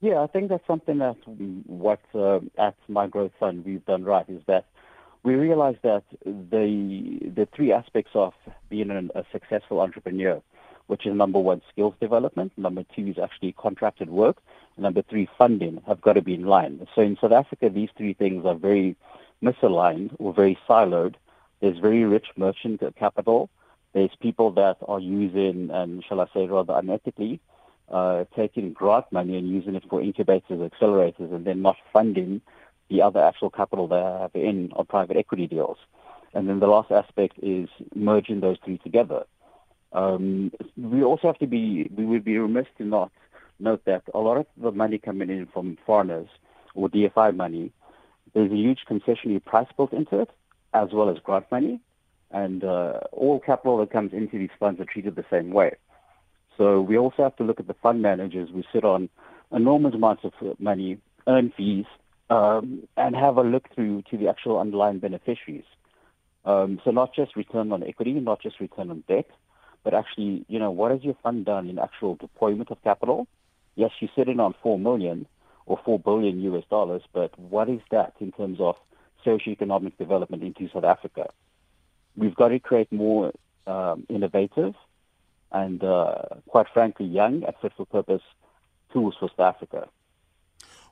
Yeah, 0.00 0.20
I 0.20 0.26
think 0.26 0.48
that's 0.48 0.66
something 0.66 0.98
that 0.98 1.16
what 1.66 2.00
uh, 2.14 2.40
at 2.58 2.76
My 2.88 3.06
Growth 3.06 3.32
Fund 3.38 3.64
we've 3.64 3.84
done 3.84 4.04
right 4.04 4.28
is 4.28 4.42
that 4.46 4.66
we 5.22 5.34
realize 5.34 5.76
that 5.82 6.02
the 6.24 7.20
the 7.36 7.46
three 7.54 7.72
aspects 7.72 8.10
of 8.14 8.32
being 8.68 8.90
an, 8.90 9.10
a 9.14 9.22
successful 9.30 9.80
entrepreneur, 9.80 10.42
which 10.88 11.06
is 11.06 11.14
number 11.14 11.38
one, 11.38 11.62
skills 11.70 11.94
development, 12.00 12.50
number 12.56 12.84
two 12.94 13.06
is 13.06 13.16
actually 13.22 13.52
contracted 13.52 14.10
work, 14.10 14.38
number 14.76 15.02
three, 15.02 15.28
funding, 15.38 15.82
have 15.86 16.00
got 16.00 16.14
to 16.14 16.22
be 16.22 16.34
in 16.34 16.46
line. 16.46 16.86
So 16.94 17.02
in 17.02 17.16
South 17.20 17.32
Africa, 17.32 17.68
these 17.68 17.90
three 17.96 18.14
things 18.14 18.44
are 18.46 18.54
very 18.54 18.96
misaligned 19.42 20.14
or 20.18 20.32
very 20.32 20.58
siloed. 20.68 21.14
There's 21.60 21.78
very 21.78 22.04
rich 22.04 22.28
merchant 22.36 22.82
capital. 22.96 23.50
There's 23.92 24.10
people 24.20 24.50
that 24.52 24.78
are 24.88 25.00
using, 25.00 25.70
and 25.70 26.02
shall 26.04 26.20
I 26.20 26.26
say 26.34 26.46
rather 26.46 26.72
unethically, 26.74 27.40
uh, 27.90 28.24
taking 28.34 28.72
grant 28.72 29.10
money 29.12 29.36
and 29.36 29.48
using 29.48 29.74
it 29.74 29.84
for 29.88 30.00
incubators, 30.00 30.70
accelerators, 30.70 31.32
and 31.32 31.44
then 31.44 31.62
not 31.62 31.76
funding 31.92 32.40
the 32.88 33.02
other 33.02 33.20
actual 33.20 33.50
capital 33.50 33.86
they 33.88 33.96
have 33.96 34.30
in 34.34 34.72
on 34.74 34.86
private 34.86 35.16
equity 35.16 35.46
deals. 35.46 35.78
And 36.34 36.48
then 36.48 36.60
the 36.60 36.66
last 36.66 36.90
aspect 36.90 37.34
is 37.42 37.68
merging 37.94 38.40
those 38.40 38.56
three 38.64 38.78
together. 38.78 39.24
Um, 39.92 40.52
we 40.76 41.02
also 41.02 41.26
have 41.26 41.38
to 41.38 41.46
be, 41.46 41.90
we 41.94 42.06
would 42.06 42.24
be 42.24 42.38
remiss 42.38 42.66
to 42.78 42.84
not 42.84 43.12
note 43.62 43.84
that 43.86 44.02
a 44.14 44.18
lot 44.18 44.36
of 44.36 44.46
the 44.56 44.72
money 44.72 44.98
coming 44.98 45.30
in 45.30 45.46
from 45.46 45.78
foreigners 45.86 46.28
or 46.74 46.88
DFI 46.88 47.34
money, 47.36 47.72
there's 48.34 48.50
a 48.50 48.56
huge 48.56 48.80
concessionary 48.88 49.44
price 49.44 49.68
built 49.76 49.92
into 49.92 50.20
it, 50.20 50.30
as 50.74 50.88
well 50.92 51.10
as 51.10 51.18
grant 51.22 51.50
money. 51.50 51.80
And 52.30 52.64
uh, 52.64 53.00
all 53.12 53.40
capital 53.40 53.78
that 53.78 53.90
comes 53.90 54.12
into 54.12 54.38
these 54.38 54.50
funds 54.58 54.80
are 54.80 54.86
treated 54.86 55.16
the 55.16 55.24
same 55.30 55.50
way. 55.50 55.76
So 56.56 56.80
we 56.80 56.96
also 56.96 57.22
have 57.22 57.36
to 57.36 57.44
look 57.44 57.60
at 57.60 57.66
the 57.66 57.74
fund 57.74 58.02
managers 58.02 58.48
who 58.52 58.62
sit 58.72 58.84
on 58.84 59.08
enormous 59.52 59.94
amounts 59.94 60.24
of 60.24 60.32
money, 60.58 60.98
earn 61.26 61.52
fees, 61.56 61.84
um, 62.30 62.88
and 62.96 63.14
have 63.14 63.36
a 63.36 63.42
look 63.42 63.68
through 63.74 64.02
to 64.10 64.16
the 64.16 64.28
actual 64.28 64.58
underlying 64.58 64.98
beneficiaries. 64.98 65.64
Um, 66.44 66.80
so 66.84 66.90
not 66.90 67.14
just 67.14 67.36
return 67.36 67.72
on 67.72 67.82
equity, 67.82 68.12
not 68.12 68.40
just 68.40 68.60
return 68.60 68.90
on 68.90 69.04
debt, 69.06 69.28
but 69.84 69.94
actually, 69.94 70.44
you 70.48 70.58
know, 70.58 70.70
what 70.70 70.90
has 70.90 71.02
your 71.02 71.16
fund 71.22 71.44
done 71.44 71.68
in 71.68 71.78
actual 71.78 72.16
deployment 72.16 72.70
of 72.70 72.82
capital? 72.82 73.26
Yes, 73.74 73.90
you're 74.00 74.10
sitting 74.16 74.40
on 74.40 74.54
four 74.62 74.78
million 74.78 75.26
or 75.66 75.78
four 75.84 75.98
billion 75.98 76.40
US 76.42 76.64
dollars, 76.68 77.02
but 77.12 77.38
what 77.38 77.68
is 77.68 77.80
that 77.90 78.14
in 78.20 78.32
terms 78.32 78.58
of 78.60 78.76
socioeconomic 79.24 79.96
development 79.96 80.42
into 80.42 80.68
South 80.72 80.84
Africa? 80.84 81.30
We've 82.16 82.34
got 82.34 82.48
to 82.48 82.58
create 82.58 82.92
more 82.92 83.32
um, 83.66 84.06
innovative 84.08 84.74
and, 85.50 85.82
uh, 85.82 86.22
quite 86.48 86.66
frankly, 86.72 87.06
young 87.06 87.44
and 87.44 87.54
fit 87.60 87.72
for 87.76 87.86
purpose 87.86 88.22
tools 88.92 89.14
for 89.18 89.28
South 89.30 89.54
Africa. 89.56 89.88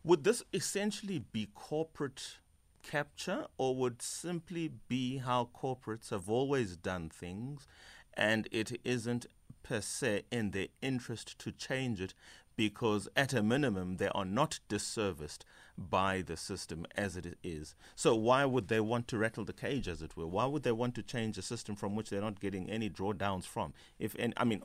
Would 0.02 0.24
this 0.24 0.42
essentially 0.52 1.18
be 1.18 1.48
corporate 1.54 2.38
capture, 2.82 3.46
or 3.58 3.74
would 3.76 4.00
simply 4.00 4.70
be 4.88 5.18
how 5.18 5.50
corporates 5.54 6.10
have 6.10 6.30
always 6.30 6.76
done 6.76 7.10
things, 7.10 7.66
and 8.14 8.48
it 8.50 8.80
isn't 8.84 9.26
per 9.62 9.80
se 9.80 10.22
in 10.30 10.52
their 10.52 10.68
interest 10.80 11.38
to 11.38 11.52
change 11.52 12.00
it 12.00 12.14
because 12.60 13.08
at 13.16 13.32
a 13.32 13.42
minimum 13.42 13.96
they 13.96 14.10
are 14.14 14.26
not 14.26 14.60
disserviced 14.68 15.46
by 15.78 16.20
the 16.20 16.36
system 16.36 16.84
as 16.94 17.16
it 17.16 17.38
is. 17.42 17.74
So 17.96 18.14
why 18.14 18.44
would 18.44 18.68
they 18.68 18.80
want 18.80 19.08
to 19.08 19.16
rattle 19.16 19.46
the 19.46 19.54
cage, 19.54 19.88
as 19.88 20.02
it 20.02 20.14
were? 20.14 20.26
Why 20.26 20.44
would 20.44 20.62
they 20.62 20.72
want 20.72 20.94
to 20.96 21.02
change 21.02 21.38
a 21.38 21.42
system 21.42 21.74
from 21.74 21.96
which 21.96 22.10
they're 22.10 22.20
not 22.20 22.38
getting 22.38 22.68
any 22.68 22.90
drawdowns 22.90 23.44
from? 23.44 23.72
If 23.98 24.14
any, 24.18 24.34
I 24.36 24.44
mean, 24.44 24.62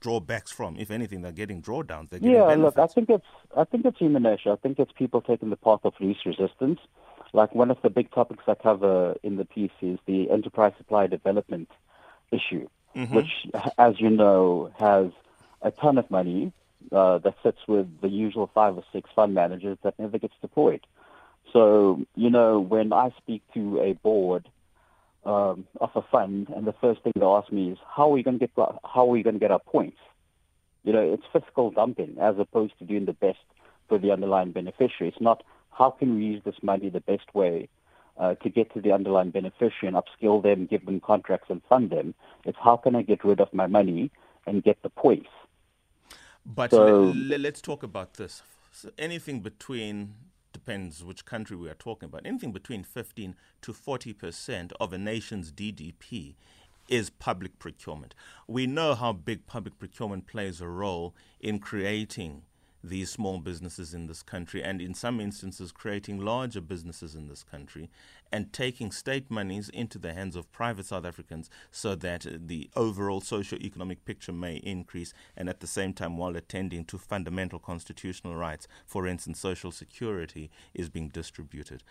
drawbacks 0.00 0.50
from. 0.50 0.76
If 0.76 0.90
anything, 0.90 1.22
they're 1.22 1.30
getting 1.30 1.62
drawdowns. 1.62 2.10
They're 2.10 2.18
yeah, 2.20 2.48
getting 2.48 2.64
look, 2.64 2.78
I 2.80 2.88
think 2.88 3.10
it's 3.10 3.30
I 3.56 3.62
think 3.62 3.84
it's 3.84 3.98
human 3.98 4.24
nature. 4.24 4.50
I 4.50 4.56
think 4.56 4.80
it's 4.80 4.90
people 4.90 5.20
taking 5.20 5.50
the 5.50 5.56
path 5.56 5.84
of 5.84 5.94
least 6.00 6.26
resistance. 6.26 6.80
Like 7.32 7.54
one 7.54 7.70
of 7.70 7.78
the 7.82 7.90
big 7.90 8.10
topics 8.10 8.42
I 8.48 8.54
cover 8.54 9.14
in 9.22 9.36
the 9.36 9.44
piece 9.44 9.78
is 9.80 10.00
the 10.06 10.32
enterprise 10.32 10.72
supply 10.78 11.06
development 11.06 11.70
issue, 12.32 12.66
mm-hmm. 12.96 13.14
which, 13.14 13.46
as 13.78 14.00
you 14.00 14.10
know, 14.10 14.72
has 14.80 15.12
a 15.62 15.70
ton 15.70 15.96
of 15.96 16.10
money 16.10 16.52
uh, 16.92 17.18
that 17.18 17.34
sits 17.42 17.58
with 17.66 17.86
the 18.00 18.08
usual 18.08 18.50
five 18.54 18.76
or 18.76 18.84
six 18.92 19.10
fund 19.14 19.34
managers 19.34 19.78
that 19.82 19.98
never 19.98 20.18
gets 20.18 20.34
deployed. 20.40 20.86
So, 21.52 22.04
you 22.14 22.30
know, 22.30 22.60
when 22.60 22.92
I 22.92 23.10
speak 23.18 23.42
to 23.54 23.80
a 23.80 23.92
board 23.94 24.48
um, 25.24 25.66
of 25.80 25.90
a 25.94 26.02
fund, 26.02 26.48
and 26.54 26.66
the 26.66 26.74
first 26.80 27.02
thing 27.02 27.12
they 27.16 27.24
ask 27.24 27.50
me 27.50 27.70
is, 27.70 27.78
"How 27.94 28.04
are 28.04 28.12
we 28.12 28.22
going 28.22 28.38
to 28.38 28.46
get 28.46 28.50
how 28.56 29.02
are 29.02 29.06
we 29.06 29.22
going 29.22 29.34
to 29.34 29.40
get 29.40 29.50
our 29.50 29.60
points?" 29.60 29.98
You 30.84 30.92
know, 30.92 31.00
it's 31.00 31.24
fiscal 31.32 31.70
dumping 31.70 32.16
as 32.20 32.36
opposed 32.38 32.78
to 32.78 32.84
doing 32.84 33.06
the 33.06 33.12
best 33.12 33.38
for 33.88 33.98
the 33.98 34.12
underlying 34.12 34.52
beneficiary. 34.52 35.08
It's 35.08 35.20
not 35.20 35.42
how 35.70 35.90
can 35.90 36.16
we 36.16 36.24
use 36.24 36.42
this 36.44 36.62
money 36.62 36.88
the 36.88 37.00
best 37.00 37.34
way 37.34 37.68
uh, 38.18 38.34
to 38.36 38.48
get 38.48 38.72
to 38.74 38.80
the 38.80 38.92
underlying 38.92 39.30
beneficiary 39.30 39.88
and 39.88 39.96
upskill 39.96 40.42
them, 40.42 40.66
give 40.66 40.86
them 40.86 41.00
contracts, 41.00 41.50
and 41.50 41.60
fund 41.68 41.90
them. 41.90 42.14
It's 42.44 42.58
how 42.62 42.76
can 42.76 42.94
I 42.96 43.02
get 43.02 43.24
rid 43.24 43.40
of 43.40 43.52
my 43.52 43.66
money 43.66 44.10
and 44.46 44.62
get 44.62 44.82
the 44.82 44.90
points. 44.90 45.28
But 46.46 46.70
so, 46.70 47.12
let's 47.14 47.60
talk 47.60 47.82
about 47.82 48.14
this. 48.14 48.42
So 48.72 48.90
anything 48.98 49.40
between 49.40 50.14
depends 50.52 51.04
which 51.04 51.24
country 51.24 51.56
we 51.56 51.68
are 51.68 51.74
talking 51.74 52.08
about. 52.08 52.22
Anything 52.24 52.52
between 52.52 52.84
15 52.84 53.34
to 53.62 53.72
40 53.72 54.12
percent 54.12 54.72
of 54.80 54.92
a 54.92 54.98
nation's 54.98 55.50
GDP 55.50 56.34
is 56.88 57.10
public 57.10 57.58
procurement. 57.58 58.14
We 58.46 58.66
know 58.66 58.94
how 58.94 59.12
big 59.12 59.46
public 59.46 59.78
procurement 59.78 60.26
plays 60.26 60.60
a 60.60 60.68
role 60.68 61.14
in 61.40 61.58
creating 61.58 62.42
these 62.88 63.10
small 63.10 63.38
businesses 63.38 63.94
in 63.94 64.06
this 64.06 64.22
country 64.22 64.62
and 64.62 64.80
in 64.80 64.94
some 64.94 65.20
instances 65.20 65.72
creating 65.72 66.18
larger 66.18 66.60
businesses 66.60 67.14
in 67.14 67.28
this 67.28 67.42
country 67.42 67.90
and 68.32 68.52
taking 68.52 68.90
state 68.90 69.30
monies 69.30 69.68
into 69.68 69.98
the 69.98 70.12
hands 70.12 70.36
of 70.36 70.50
private 70.52 70.86
South 70.86 71.04
Africans 71.04 71.48
so 71.70 71.94
that 71.94 72.26
the 72.48 72.68
overall 72.74 73.20
socio-economic 73.20 74.04
picture 74.04 74.32
may 74.32 74.56
increase 74.56 75.12
and 75.36 75.48
at 75.48 75.60
the 75.60 75.66
same 75.66 75.92
time 75.92 76.16
while 76.16 76.36
attending 76.36 76.84
to 76.84 76.98
fundamental 76.98 77.58
constitutional 77.58 78.36
rights 78.36 78.66
for 78.84 79.06
instance 79.06 79.38
social 79.38 79.70
security 79.70 80.50
is 80.74 80.88
being 80.88 81.08
distributed 81.08 81.82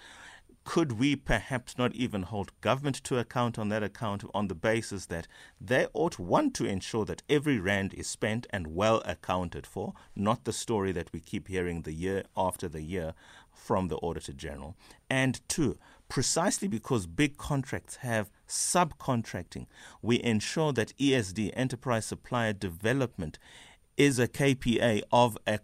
could 0.66 0.94
we 0.94 1.16
perhaps 1.16 1.78
not 1.78 1.94
even 1.94 2.24
hold 2.24 2.60
government 2.60 2.96
to 3.04 3.20
account 3.20 3.58
on 3.58 3.70
that 3.70 3.84
account 3.84 4.24
on 4.34 4.48
the 4.48 4.56
basis 4.56 5.06
that 5.06 5.28
they 5.62 5.88
ought 5.94 6.20
one 6.20 6.52
to 6.52 6.66
ensure 6.66 7.06
that 7.06 7.22
every 7.30 7.60
rand 7.60 7.94
is 7.94 8.08
spent 8.08 8.48
and 8.50 8.76
well 8.76 9.02
accounted 9.06 9.66
for, 9.66 9.94
not 10.16 10.44
the 10.44 10.52
story 10.52 10.92
that 10.92 11.14
we 11.14 11.20
keep 11.20 11.48
hearing 11.48 11.84
the 11.84 11.94
year 11.94 12.24
after 12.36 12.68
the 12.68 12.82
year 12.82 13.14
from 13.54 13.88
the 13.88 13.98
Auditor 13.98 14.34
General, 14.34 14.76
and 15.10 15.40
two, 15.48 15.78
precisely 16.10 16.68
because 16.68 17.06
big 17.06 17.38
contracts 17.38 17.98
have 17.98 18.32
subcontracting, 18.48 19.68
we 20.02 20.22
ensure 20.22 20.74
that 20.74 20.98
ESD, 20.98 21.52
Enterprise 21.54 22.08
Supplier 22.08 22.54
Development, 22.54 23.38
is 23.98 24.20
a 24.20 24.28
KPA 24.28 25.04
of 25.12 25.38
a 25.48 25.60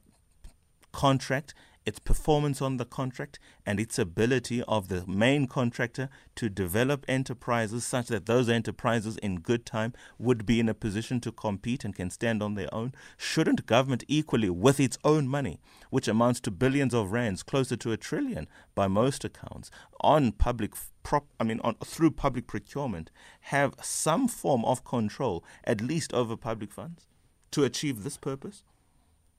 contract 0.92 1.54
its 1.86 2.00
performance 2.00 2.62
on 2.62 2.78
the 2.78 2.86
contract, 2.86 3.40
and 3.66 3.80
its 3.80 3.98
ability 3.98 4.62
of 4.64 4.88
the 4.88 5.06
main 5.08 5.48
contractor 5.48 6.10
to 6.36 6.50
develop 6.50 7.04
enterprises 7.08 7.84
such 7.84 8.08
that 8.08 8.26
those 8.26 8.50
enterprises 8.50 9.18
in 9.18 9.40
good 9.40 9.66
time 9.66 9.94
would 10.20 10.46
be 10.46 10.60
in 10.60 10.70
a 10.70 10.74
position 10.74 11.20
to 11.20 11.32
compete 11.32 11.84
and 11.84 11.96
can 11.96 12.10
stand 12.10 12.44
on 12.44 12.54
their 12.54 12.74
own? 12.74 12.94
Shouldn't 13.18 13.66
government 13.66 14.04
equally, 14.08 14.50
with 14.50 14.80
its 14.80 14.98
own 15.04 15.28
money, 15.28 15.60
which 15.90 16.08
amounts 16.08 16.40
to 16.42 16.52
billions 16.52 16.94
of 16.94 17.12
rands, 17.12 17.44
closer 17.44 17.76
to 17.78 17.92
a 17.92 17.98
trillion 17.98 18.48
by 18.76 18.88
most 18.88 19.26
accounts, 19.26 19.72
on 20.02 20.32
public 20.34 20.74
prop, 21.04 21.26
I 21.40 21.44
mean, 21.44 21.60
on, 21.64 21.76
through 21.84 22.12
public 22.12 22.48
procurement, 22.48 23.10
have 23.42 23.74
some 23.82 24.28
form 24.28 24.64
of 24.66 24.84
control, 24.84 25.44
at 25.64 25.82
least 25.82 26.14
over 26.14 26.38
public 26.38 26.72
funds, 26.72 27.08
to 27.52 27.64
achieve 27.64 28.04
this 28.04 28.18
purpose? 28.18 28.64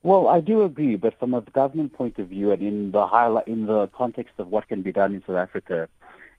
Well, 0.03 0.27
I 0.27 0.41
do 0.41 0.63
agree, 0.65 0.97
but 0.97 1.19
from 1.19 1.33
a 1.33 1.41
government 1.41 1.93
point 1.93 2.19
of 2.19 2.29
view, 2.29 2.51
and 2.51 2.61
in 2.61 2.91
the 2.91 3.07
highlight, 3.07 3.47
in 3.47 3.67
the 3.67 3.87
context 3.89 4.35
of 4.39 4.49
what 4.49 4.69
can 4.69 4.83
be 4.83 4.93
done 4.93 5.15
in 5.15 5.23
South 5.25 5.37
Africa, 5.37 5.89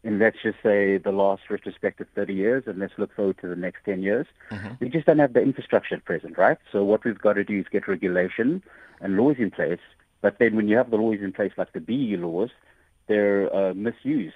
in 0.03 0.19
let's 0.19 0.37
just 0.43 0.57
say 0.61 0.97
the 0.97 1.13
last 1.13 1.43
retrospective 1.49 2.07
30 2.13 2.33
years, 2.33 2.63
and 2.67 2.79
let's 2.79 2.93
look 2.97 3.15
forward 3.15 3.37
to 3.39 3.47
the 3.47 3.55
next 3.55 3.85
10 3.85 4.03
years, 4.03 4.27
mm-hmm. 4.51 4.73
we 4.81 4.89
just 4.89 5.05
don't 5.05 5.19
have 5.19 5.31
the 5.31 5.41
infrastructure 5.41 5.95
at 5.95 6.03
present, 6.03 6.37
right? 6.37 6.57
So 6.73 6.83
what 6.83 7.05
we've 7.05 7.17
got 7.17 7.33
to 7.33 7.45
do 7.45 7.59
is 7.59 7.65
get 7.71 7.87
regulation 7.87 8.61
and 8.99 9.15
laws 9.15 9.37
in 9.39 9.49
place. 9.49 9.79
But 10.21 10.39
then 10.39 10.57
when 10.57 10.67
you 10.67 10.75
have 10.75 10.91
the 10.91 10.97
laws 10.97 11.19
in 11.21 11.31
place, 11.31 11.53
like 11.57 11.71
the 11.71 11.79
BEE 11.79 12.17
laws, 12.17 12.49
they're 13.07 13.53
uh, 13.55 13.73
misused 13.73 14.35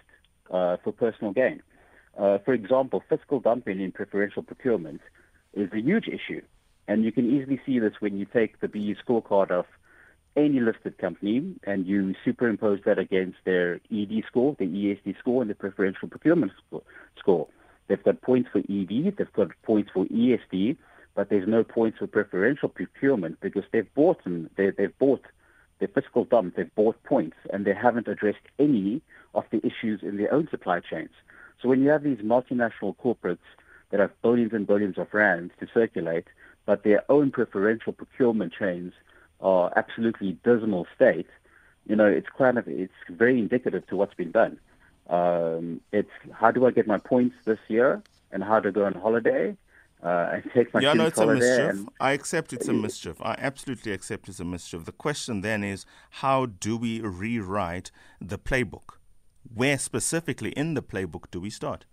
uh, 0.51 0.77
for 0.83 0.93
personal 0.93 1.33
gain. 1.33 1.61
Uh, 2.17 2.37
for 2.39 2.53
example, 2.53 3.03
fiscal 3.09 3.39
dumping 3.41 3.81
in 3.81 3.91
preferential 3.91 4.43
procurement 4.43 5.01
is 5.53 5.69
a 5.73 5.79
huge 5.79 6.07
issue. 6.07 6.41
And 6.87 7.03
you 7.03 7.11
can 7.11 7.29
easily 7.29 7.59
see 7.65 7.79
this 7.79 7.93
when 7.99 8.17
you 8.17 8.25
take 8.25 8.59
the 8.59 8.67
BEE 8.67 8.95
scorecard 9.05 9.51
of 9.51 9.65
any 10.37 10.59
listed 10.59 10.97
company 10.99 11.55
and 11.63 11.85
you 11.85 12.13
superimpose 12.23 12.79
that 12.85 12.99
against 12.99 13.37
their 13.43 13.75
ED 13.91 14.23
score, 14.27 14.55
the 14.57 14.65
ESD 14.65 15.17
score, 15.19 15.41
and 15.41 15.49
the 15.49 15.55
preferential 15.55 16.07
procurement 16.07 16.51
score. 17.19 17.47
They've 17.87 18.03
got 18.03 18.21
points 18.21 18.49
for 18.51 18.59
ED, 18.59 19.15
they've 19.17 19.33
got 19.33 19.49
points 19.63 19.89
for 19.93 20.05
ESD, 20.05 20.77
but 21.15 21.29
there's 21.29 21.47
no 21.47 21.63
points 21.63 21.97
for 21.97 22.07
preferential 22.07 22.69
procurement 22.69 23.39
because 23.41 23.63
they've 23.71 23.91
bought 23.95 24.23
them, 24.23 24.49
they, 24.55 24.69
they've 24.77 24.97
bought 24.99 25.23
their 25.79 25.87
fiscal 25.87 26.25
dump, 26.25 26.55
they've 26.55 26.73
bought 26.75 27.01
points, 27.03 27.37
and 27.51 27.65
they 27.65 27.73
haven't 27.73 28.07
addressed 28.07 28.45
any 28.59 29.01
of 29.33 29.45
the 29.51 29.59
issues 29.65 30.01
in 30.03 30.17
their 30.17 30.33
own 30.33 30.47
supply 30.49 30.79
chains. 30.79 31.09
So 31.61 31.69
when 31.69 31.81
you 31.81 31.89
have 31.89 32.03
these 32.03 32.19
multinational 32.19 32.95
corporates 33.03 33.39
that 33.89 33.99
have 33.99 34.11
billions 34.21 34.53
and 34.53 34.67
billions 34.67 34.97
of 34.97 35.13
rands 35.13 35.53
to 35.59 35.67
circulate, 35.73 36.27
but 36.67 36.83
their 36.83 37.03
own 37.09 37.31
preferential 37.31 37.93
procurement 37.93 38.53
chains 38.53 38.93
are 39.41 39.73
absolutely 39.75 40.37
dismal 40.43 40.85
state, 40.93 41.29
you 41.87 41.95
know, 41.95 42.05
it's 42.05 42.27
kind 42.37 42.59
of 42.59 42.67
it's 42.67 42.93
very 43.09 43.39
indicative 43.39 43.87
to 43.87 43.95
what's 43.95 44.13
been 44.13 44.31
done. 44.31 44.59
Um, 45.09 45.81
it's 45.91 46.11
how 46.31 46.51
do 46.51 46.67
I 46.67 46.71
get 46.71 46.85
my 46.85 46.97
points 46.97 47.35
this 47.45 47.59
year 47.69 48.03
and 48.31 48.43
how 48.43 48.59
to 48.59 48.71
go 48.71 48.83
on 48.83 48.93
holiday 48.93 49.55
uh, 50.03 50.31
and 50.33 50.43
take 50.53 50.73
my 50.73 50.81
yeah, 50.81 50.93
no, 50.93 51.05
kids 51.05 51.13
it's 51.13 51.17
a 51.19 51.21
holiday. 51.21 51.67
mischief. 51.67 51.85
I 52.01 52.11
accept 52.11 52.53
it's 52.53 52.67
a 52.67 52.73
mischief. 52.73 53.15
I 53.21 53.35
absolutely 53.39 53.93
accept 53.93 54.27
it's 54.27 54.41
a 54.41 54.45
mischief. 54.45 54.83
The 54.83 54.91
question 54.91 55.39
then 55.41 55.63
is, 55.63 55.85
how 56.21 56.47
do 56.47 56.75
we 56.75 56.99
rewrite 56.99 57.89
the 58.19 58.37
playbook? 58.37 58.97
Where 59.51 59.77
specifically 59.77 60.49
in 60.51 60.73
the 60.73 60.83
playbook 60.83 61.31
do 61.31 61.39
we 61.39 61.49
start? 61.49 61.85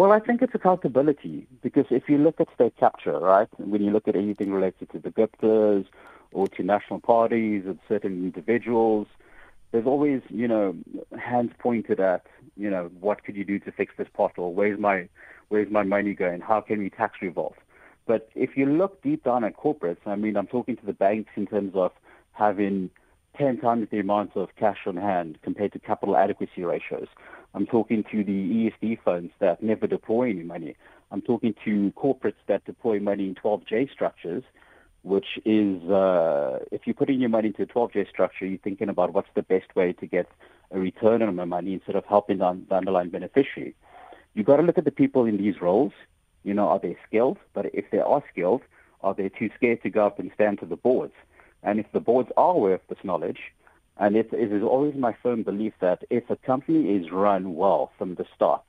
Well, 0.00 0.12
I 0.12 0.18
think 0.18 0.40
it's 0.40 0.54
accountability 0.54 1.46
because 1.60 1.84
if 1.90 2.08
you 2.08 2.16
look 2.16 2.40
at 2.40 2.48
state 2.54 2.74
capture, 2.78 3.18
right, 3.18 3.48
when 3.58 3.82
you 3.82 3.90
look 3.90 4.08
at 4.08 4.16
anything 4.16 4.50
related 4.50 4.88
to 4.92 4.98
the 4.98 5.10
Guptas 5.10 5.84
or 6.32 6.48
to 6.48 6.62
national 6.62 7.00
parties 7.00 7.64
and 7.66 7.78
certain 7.86 8.12
individuals, 8.12 9.08
there's 9.72 9.84
always, 9.84 10.22
you 10.30 10.48
know, 10.48 10.74
hands 11.18 11.52
pointed 11.58 12.00
at, 12.00 12.24
you 12.56 12.70
know, 12.70 12.90
what 12.98 13.24
could 13.24 13.36
you 13.36 13.44
do 13.44 13.58
to 13.58 13.70
fix 13.70 13.92
this 13.98 14.08
pothole? 14.18 14.54
Where's 14.54 14.80
my, 14.80 15.06
where's 15.50 15.70
my 15.70 15.82
money 15.82 16.14
going? 16.14 16.40
How 16.40 16.62
can 16.62 16.78
we 16.78 16.88
tax 16.88 17.18
revolt? 17.20 17.56
But 18.06 18.30
if 18.34 18.56
you 18.56 18.64
look 18.64 19.02
deep 19.02 19.24
down 19.24 19.44
at 19.44 19.54
corporates, 19.54 20.06
I 20.06 20.16
mean, 20.16 20.34
I'm 20.34 20.46
talking 20.46 20.78
to 20.78 20.86
the 20.86 20.94
banks 20.94 21.32
in 21.36 21.46
terms 21.46 21.72
of 21.74 21.92
having 22.32 22.88
10 23.36 23.58
times 23.58 23.88
the 23.90 24.00
amount 24.00 24.34
of 24.34 24.48
cash 24.58 24.78
on 24.86 24.96
hand 24.96 25.38
compared 25.42 25.74
to 25.74 25.78
capital 25.78 26.16
adequacy 26.16 26.64
ratios. 26.64 27.08
I'm 27.54 27.66
talking 27.66 28.04
to 28.12 28.24
the 28.24 28.70
ESD 28.82 29.02
funds 29.04 29.32
that 29.40 29.62
never 29.62 29.86
deploy 29.86 30.30
any 30.30 30.42
money. 30.42 30.76
I'm 31.10 31.20
talking 31.20 31.54
to 31.64 31.92
corporates 31.96 32.42
that 32.46 32.64
deploy 32.64 33.00
money 33.00 33.24
in 33.28 33.34
12J 33.34 33.90
structures, 33.90 34.44
which 35.02 35.26
is 35.44 35.82
uh, 35.90 36.60
if 36.70 36.82
you're 36.86 36.94
putting 36.94 37.20
your 37.20 37.30
money 37.30 37.48
into 37.48 37.62
a 37.62 37.66
12J 37.66 38.08
structure, 38.08 38.46
you're 38.46 38.58
thinking 38.58 38.88
about 38.88 39.12
what's 39.12 39.28
the 39.34 39.42
best 39.42 39.74
way 39.74 39.92
to 39.94 40.06
get 40.06 40.28
a 40.70 40.78
return 40.78 41.22
on 41.22 41.34
my 41.34 41.44
money 41.44 41.74
instead 41.74 41.96
of 41.96 42.04
helping 42.04 42.38
the, 42.38 42.60
the 42.68 42.74
underlying 42.74 43.10
beneficiary. 43.10 43.74
You've 44.34 44.46
got 44.46 44.56
to 44.56 44.62
look 44.62 44.78
at 44.78 44.84
the 44.84 44.92
people 44.92 45.24
in 45.24 45.36
these 45.36 45.60
roles. 45.60 45.92
You 46.44 46.54
know, 46.54 46.68
are 46.68 46.78
they 46.78 46.96
skilled? 47.06 47.38
But 47.52 47.74
if 47.74 47.90
they 47.90 47.98
are 47.98 48.22
skilled, 48.30 48.62
are 49.02 49.14
they 49.14 49.28
too 49.28 49.50
scared 49.56 49.82
to 49.82 49.90
go 49.90 50.06
up 50.06 50.18
and 50.18 50.30
stand 50.34 50.60
to 50.60 50.66
the 50.66 50.76
boards? 50.76 51.14
And 51.62 51.80
if 51.80 51.86
the 51.92 52.00
boards 52.00 52.30
are 52.36 52.72
of 52.72 52.80
this 52.88 52.98
knowledge, 53.02 53.40
and 54.00 54.16
it, 54.16 54.30
it 54.32 54.50
is 54.50 54.62
always 54.62 54.94
my 54.96 55.14
firm 55.22 55.42
belief 55.42 55.74
that 55.80 56.02
if 56.08 56.28
a 56.30 56.36
company 56.36 56.96
is 56.96 57.12
run 57.12 57.54
well 57.54 57.92
from 57.98 58.14
the 58.14 58.24
start, 58.34 58.62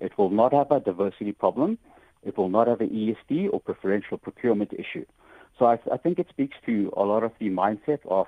it 0.00 0.18
will 0.18 0.28
not 0.28 0.52
have 0.52 0.72
a 0.72 0.80
diversity 0.80 1.30
problem, 1.30 1.78
it 2.24 2.36
will 2.36 2.48
not 2.48 2.66
have 2.66 2.80
an 2.80 2.90
ESD 2.90 3.48
or 3.52 3.60
preferential 3.60 4.18
procurement 4.18 4.72
issue. 4.72 5.06
So 5.56 5.66
I, 5.66 5.78
I 5.92 5.96
think 5.98 6.18
it 6.18 6.26
speaks 6.30 6.56
to 6.66 6.92
a 6.96 7.02
lot 7.04 7.22
of 7.22 7.30
the 7.38 7.48
mindset 7.48 8.00
of 8.06 8.26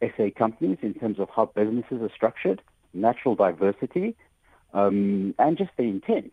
SA 0.00 0.28
companies 0.38 0.78
in 0.82 0.94
terms 0.94 1.18
of 1.18 1.28
how 1.34 1.46
businesses 1.46 2.00
are 2.00 2.10
structured, 2.14 2.62
natural 2.94 3.34
diversity, 3.34 4.14
um, 4.74 5.34
and 5.40 5.58
just 5.58 5.70
the 5.76 5.84
intent. 5.84 6.32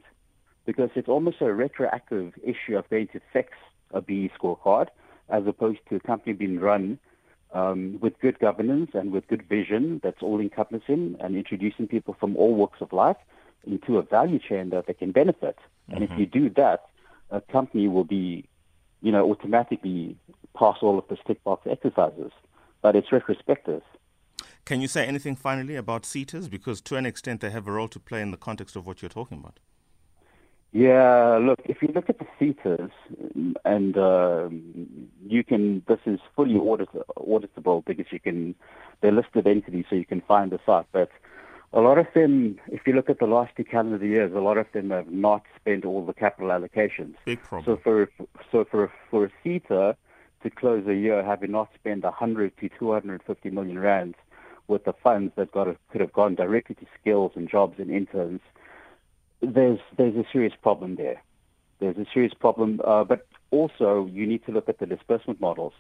Because 0.67 0.91
it's 0.95 1.09
almost 1.09 1.37
a 1.41 1.51
retroactive 1.51 2.33
issue 2.43 2.77
of 2.77 2.87
going 2.91 3.07
to 3.13 3.19
fix 3.33 3.49
a 3.91 4.01
BEE 4.01 4.29
scorecard 4.39 4.87
as 5.27 5.43
opposed 5.47 5.79
to 5.89 5.95
a 5.95 5.99
company 5.99 6.33
being 6.33 6.59
run 6.59 6.99
um, 7.53 7.97
with 8.01 8.19
good 8.19 8.39
governance 8.39 8.91
and 8.93 9.11
with 9.11 9.27
good 9.27 9.43
vision 9.47 9.99
that's 10.03 10.21
all 10.21 10.39
encompassing 10.39 11.15
and 11.19 11.35
introducing 11.35 11.87
people 11.87 12.15
from 12.19 12.35
all 12.37 12.53
walks 12.53 12.81
of 12.81 12.93
life 12.93 13.17
into 13.65 13.97
a 13.97 14.03
value 14.03 14.39
chain 14.39 14.69
that 14.69 14.87
they 14.87 14.93
can 14.93 15.11
benefit. 15.11 15.57
And 15.89 16.03
if 16.03 16.11
you 16.17 16.25
do 16.25 16.49
that, 16.51 16.85
a 17.31 17.41
company 17.41 17.87
will 17.87 18.03
be, 18.03 18.47
you 19.01 19.11
know, 19.11 19.29
automatically 19.29 20.15
pass 20.57 20.77
all 20.81 20.97
of 20.97 21.07
the 21.09 21.17
stick 21.23 21.43
box 21.43 21.67
exercises. 21.69 22.31
But 22.81 22.95
it's 22.95 23.11
retrospective. 23.11 23.81
Can 24.65 24.81
you 24.81 24.87
say 24.87 25.05
anything 25.05 25.35
finally 25.35 25.75
about 25.75 26.03
SETAs? 26.03 26.49
Because 26.49 26.79
to 26.81 26.95
an 26.95 27.05
extent, 27.05 27.41
they 27.41 27.49
have 27.49 27.67
a 27.67 27.71
role 27.71 27.87
to 27.87 27.99
play 27.99 28.21
in 28.21 28.31
the 28.31 28.37
context 28.37 28.75
of 28.75 28.85
what 28.85 29.01
you're 29.01 29.09
talking 29.09 29.39
about. 29.39 29.59
Yeah, 30.71 31.39
look, 31.41 31.59
if 31.65 31.81
you 31.81 31.89
look 31.95 32.09
at 32.09 32.19
the 32.19 32.27
SETAs, 32.39 32.91
and 33.65 33.97
um, 33.97 35.09
you 35.25 35.43
can, 35.43 35.83
this 35.87 35.99
is 36.05 36.19
fully 36.35 36.55
audit, 36.55 36.89
auditable 37.17 37.83
because 37.83 38.05
you 38.11 38.19
can, 38.19 38.53
they're 39.01 39.11
listed 39.11 39.47
entities, 39.47 39.85
so 39.89 39.95
you 39.95 40.05
can 40.05 40.21
find 40.21 40.51
this 40.51 40.61
out. 40.67 40.85
But 40.91 41.09
a 41.73 41.81
lot 41.81 41.97
of 41.97 42.05
them, 42.13 42.59
if 42.67 42.81
you 42.85 42.93
look 42.93 43.09
at 43.09 43.19
the 43.19 43.25
last 43.25 43.55
two 43.55 43.63
calendar 43.63 44.05
years, 44.05 44.31
a 44.33 44.39
lot 44.39 44.57
of 44.57 44.67
them 44.73 44.91
have 44.91 45.09
not 45.09 45.43
spent 45.59 45.85
all 45.85 46.05
the 46.05 46.13
capital 46.13 46.49
allocations. 46.49 47.15
Big 47.25 47.41
problem. 47.41 47.65
So 47.65 47.81
for 47.83 48.09
so 48.51 48.65
for 48.69 48.91
for 49.09 49.25
a 49.25 49.29
SETA 49.43 49.95
to 50.43 50.49
close 50.49 50.87
a 50.87 50.95
year 50.95 51.23
having 51.23 51.51
not 51.51 51.69
spent 51.75 52.03
100 52.03 52.57
to 52.57 52.69
250 52.79 53.49
million 53.49 53.77
rands 53.77 54.15
with 54.67 54.85
the 54.85 54.93
funds 54.93 55.33
that 55.35 55.51
got 55.51 55.67
could 55.91 56.01
have 56.01 56.13
gone 56.13 56.35
directly 56.35 56.75
to 56.75 56.85
skills 56.99 57.31
and 57.35 57.49
jobs 57.49 57.75
and 57.79 57.91
interns, 57.91 58.41
there's 59.41 59.79
there's 59.97 60.15
a 60.15 60.25
serious 60.31 60.53
problem 60.61 60.95
there. 60.95 61.21
There's 61.79 61.97
a 61.97 62.05
serious 62.13 62.33
problem, 62.33 62.81
uh, 62.85 63.03
but 63.03 63.25
also 63.51 64.07
you 64.11 64.27
need 64.27 64.45
to 64.45 64.51
look 64.51 64.67
at 64.69 64.79
the 64.79 64.85
disbursement 64.85 65.39
models. 65.39 65.73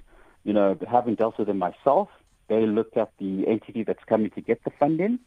You 0.43 0.53
know, 0.53 0.77
having 0.89 1.15
dealt 1.15 1.37
with 1.37 1.47
them 1.47 1.57
myself, 1.57 2.07
they 2.47 2.65
look 2.65 2.95
at 2.95 3.11
the 3.19 3.45
entity 3.47 3.83
that's 3.83 4.03
coming 4.05 4.29
to 4.31 4.41
get 4.41 4.63
the 4.63 4.71
funding 4.79 5.19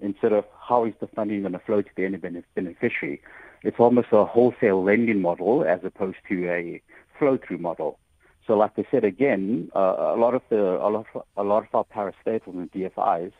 instead 0.00 0.32
of 0.32 0.44
how 0.60 0.84
is 0.84 0.94
the 1.00 1.08
funding 1.08 1.40
going 1.40 1.52
to 1.52 1.58
flow 1.58 1.82
to 1.82 1.90
the 1.96 2.04
end 2.04 2.20
beneficiary. 2.54 3.20
It's 3.62 3.80
almost 3.80 4.08
a 4.12 4.24
wholesale 4.24 4.84
lending 4.84 5.20
model 5.20 5.64
as 5.64 5.80
opposed 5.82 6.18
to 6.28 6.48
a 6.48 6.80
flow-through 7.18 7.58
model. 7.58 7.98
So, 8.46 8.54
like 8.54 8.72
I 8.78 8.84
said 8.90 9.04
again, 9.04 9.70
uh, 9.74 10.14
a 10.14 10.16
lot 10.16 10.34
of 10.34 10.42
the 10.48 10.56
a 10.56 10.88
lot 10.88 11.06
of, 11.14 11.22
a 11.36 11.42
lot 11.42 11.66
of 11.66 11.74
our 11.74 11.84
parastatals 11.84 12.54
and 12.54 12.70
DFIs 12.72 13.32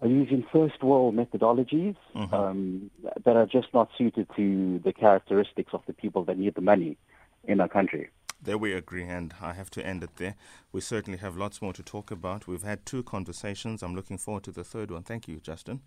are 0.00 0.08
using 0.08 0.44
first 0.52 0.82
world 0.82 1.14
methodologies 1.14 1.96
Mm-hmm. 2.14 2.34
um, 2.34 2.90
that 3.24 3.36
are 3.36 3.46
just 3.46 3.68
not 3.74 3.88
suited 3.98 4.28
to 4.36 4.80
the 4.84 4.92
characteristics 4.92 5.72
of 5.72 5.82
the 5.86 5.92
people 5.92 6.24
that 6.24 6.38
need 6.38 6.54
the 6.54 6.60
money 6.60 6.96
in 7.44 7.60
our 7.60 7.68
country. 7.68 8.08
There 8.40 8.58
we 8.58 8.72
agree, 8.72 9.04
and 9.04 9.34
I 9.40 9.54
have 9.54 9.70
to 9.70 9.84
end 9.84 10.04
it 10.04 10.16
there. 10.16 10.34
We 10.70 10.80
certainly 10.80 11.18
have 11.18 11.36
lots 11.36 11.62
more 11.62 11.72
to 11.72 11.82
talk 11.82 12.10
about. 12.10 12.46
We've 12.46 12.62
had 12.62 12.84
two 12.84 13.02
conversations. 13.02 13.82
I'm 13.82 13.94
looking 13.96 14.18
forward 14.18 14.44
to 14.44 14.52
the 14.52 14.64
third 14.64 14.90
one. 14.90 15.02
Thank 15.02 15.26
you, 15.28 15.40
Justin. 15.40 15.80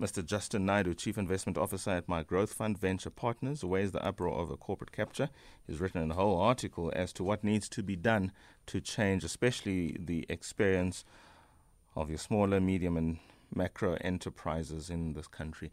Mr. 0.00 0.24
Justin 0.24 0.64
Naidoo, 0.64 0.96
Chief 0.96 1.18
Investment 1.18 1.58
Officer 1.58 1.90
at 1.90 2.08
My 2.08 2.22
Growth 2.22 2.54
Fund 2.54 2.78
Venture 2.78 3.10
Partners, 3.10 3.62
weighs 3.62 3.92
the 3.92 4.02
uproar 4.02 4.32
over 4.38 4.56
corporate 4.56 4.92
capture. 4.92 5.28
He's 5.66 5.78
written 5.78 6.10
a 6.10 6.14
whole 6.14 6.40
article 6.40 6.90
as 6.96 7.12
to 7.12 7.24
what 7.24 7.44
needs 7.44 7.68
to 7.68 7.82
be 7.82 7.96
done 7.96 8.32
to 8.66 8.80
change, 8.80 9.24
especially 9.24 9.98
the 10.00 10.24
experience 10.30 11.04
of 11.94 12.08
your 12.08 12.16
smaller, 12.16 12.60
medium, 12.60 12.96
and 12.96 13.18
macro 13.54 13.98
enterprises 14.00 14.88
in 14.88 15.12
this 15.12 15.26
country. 15.26 15.70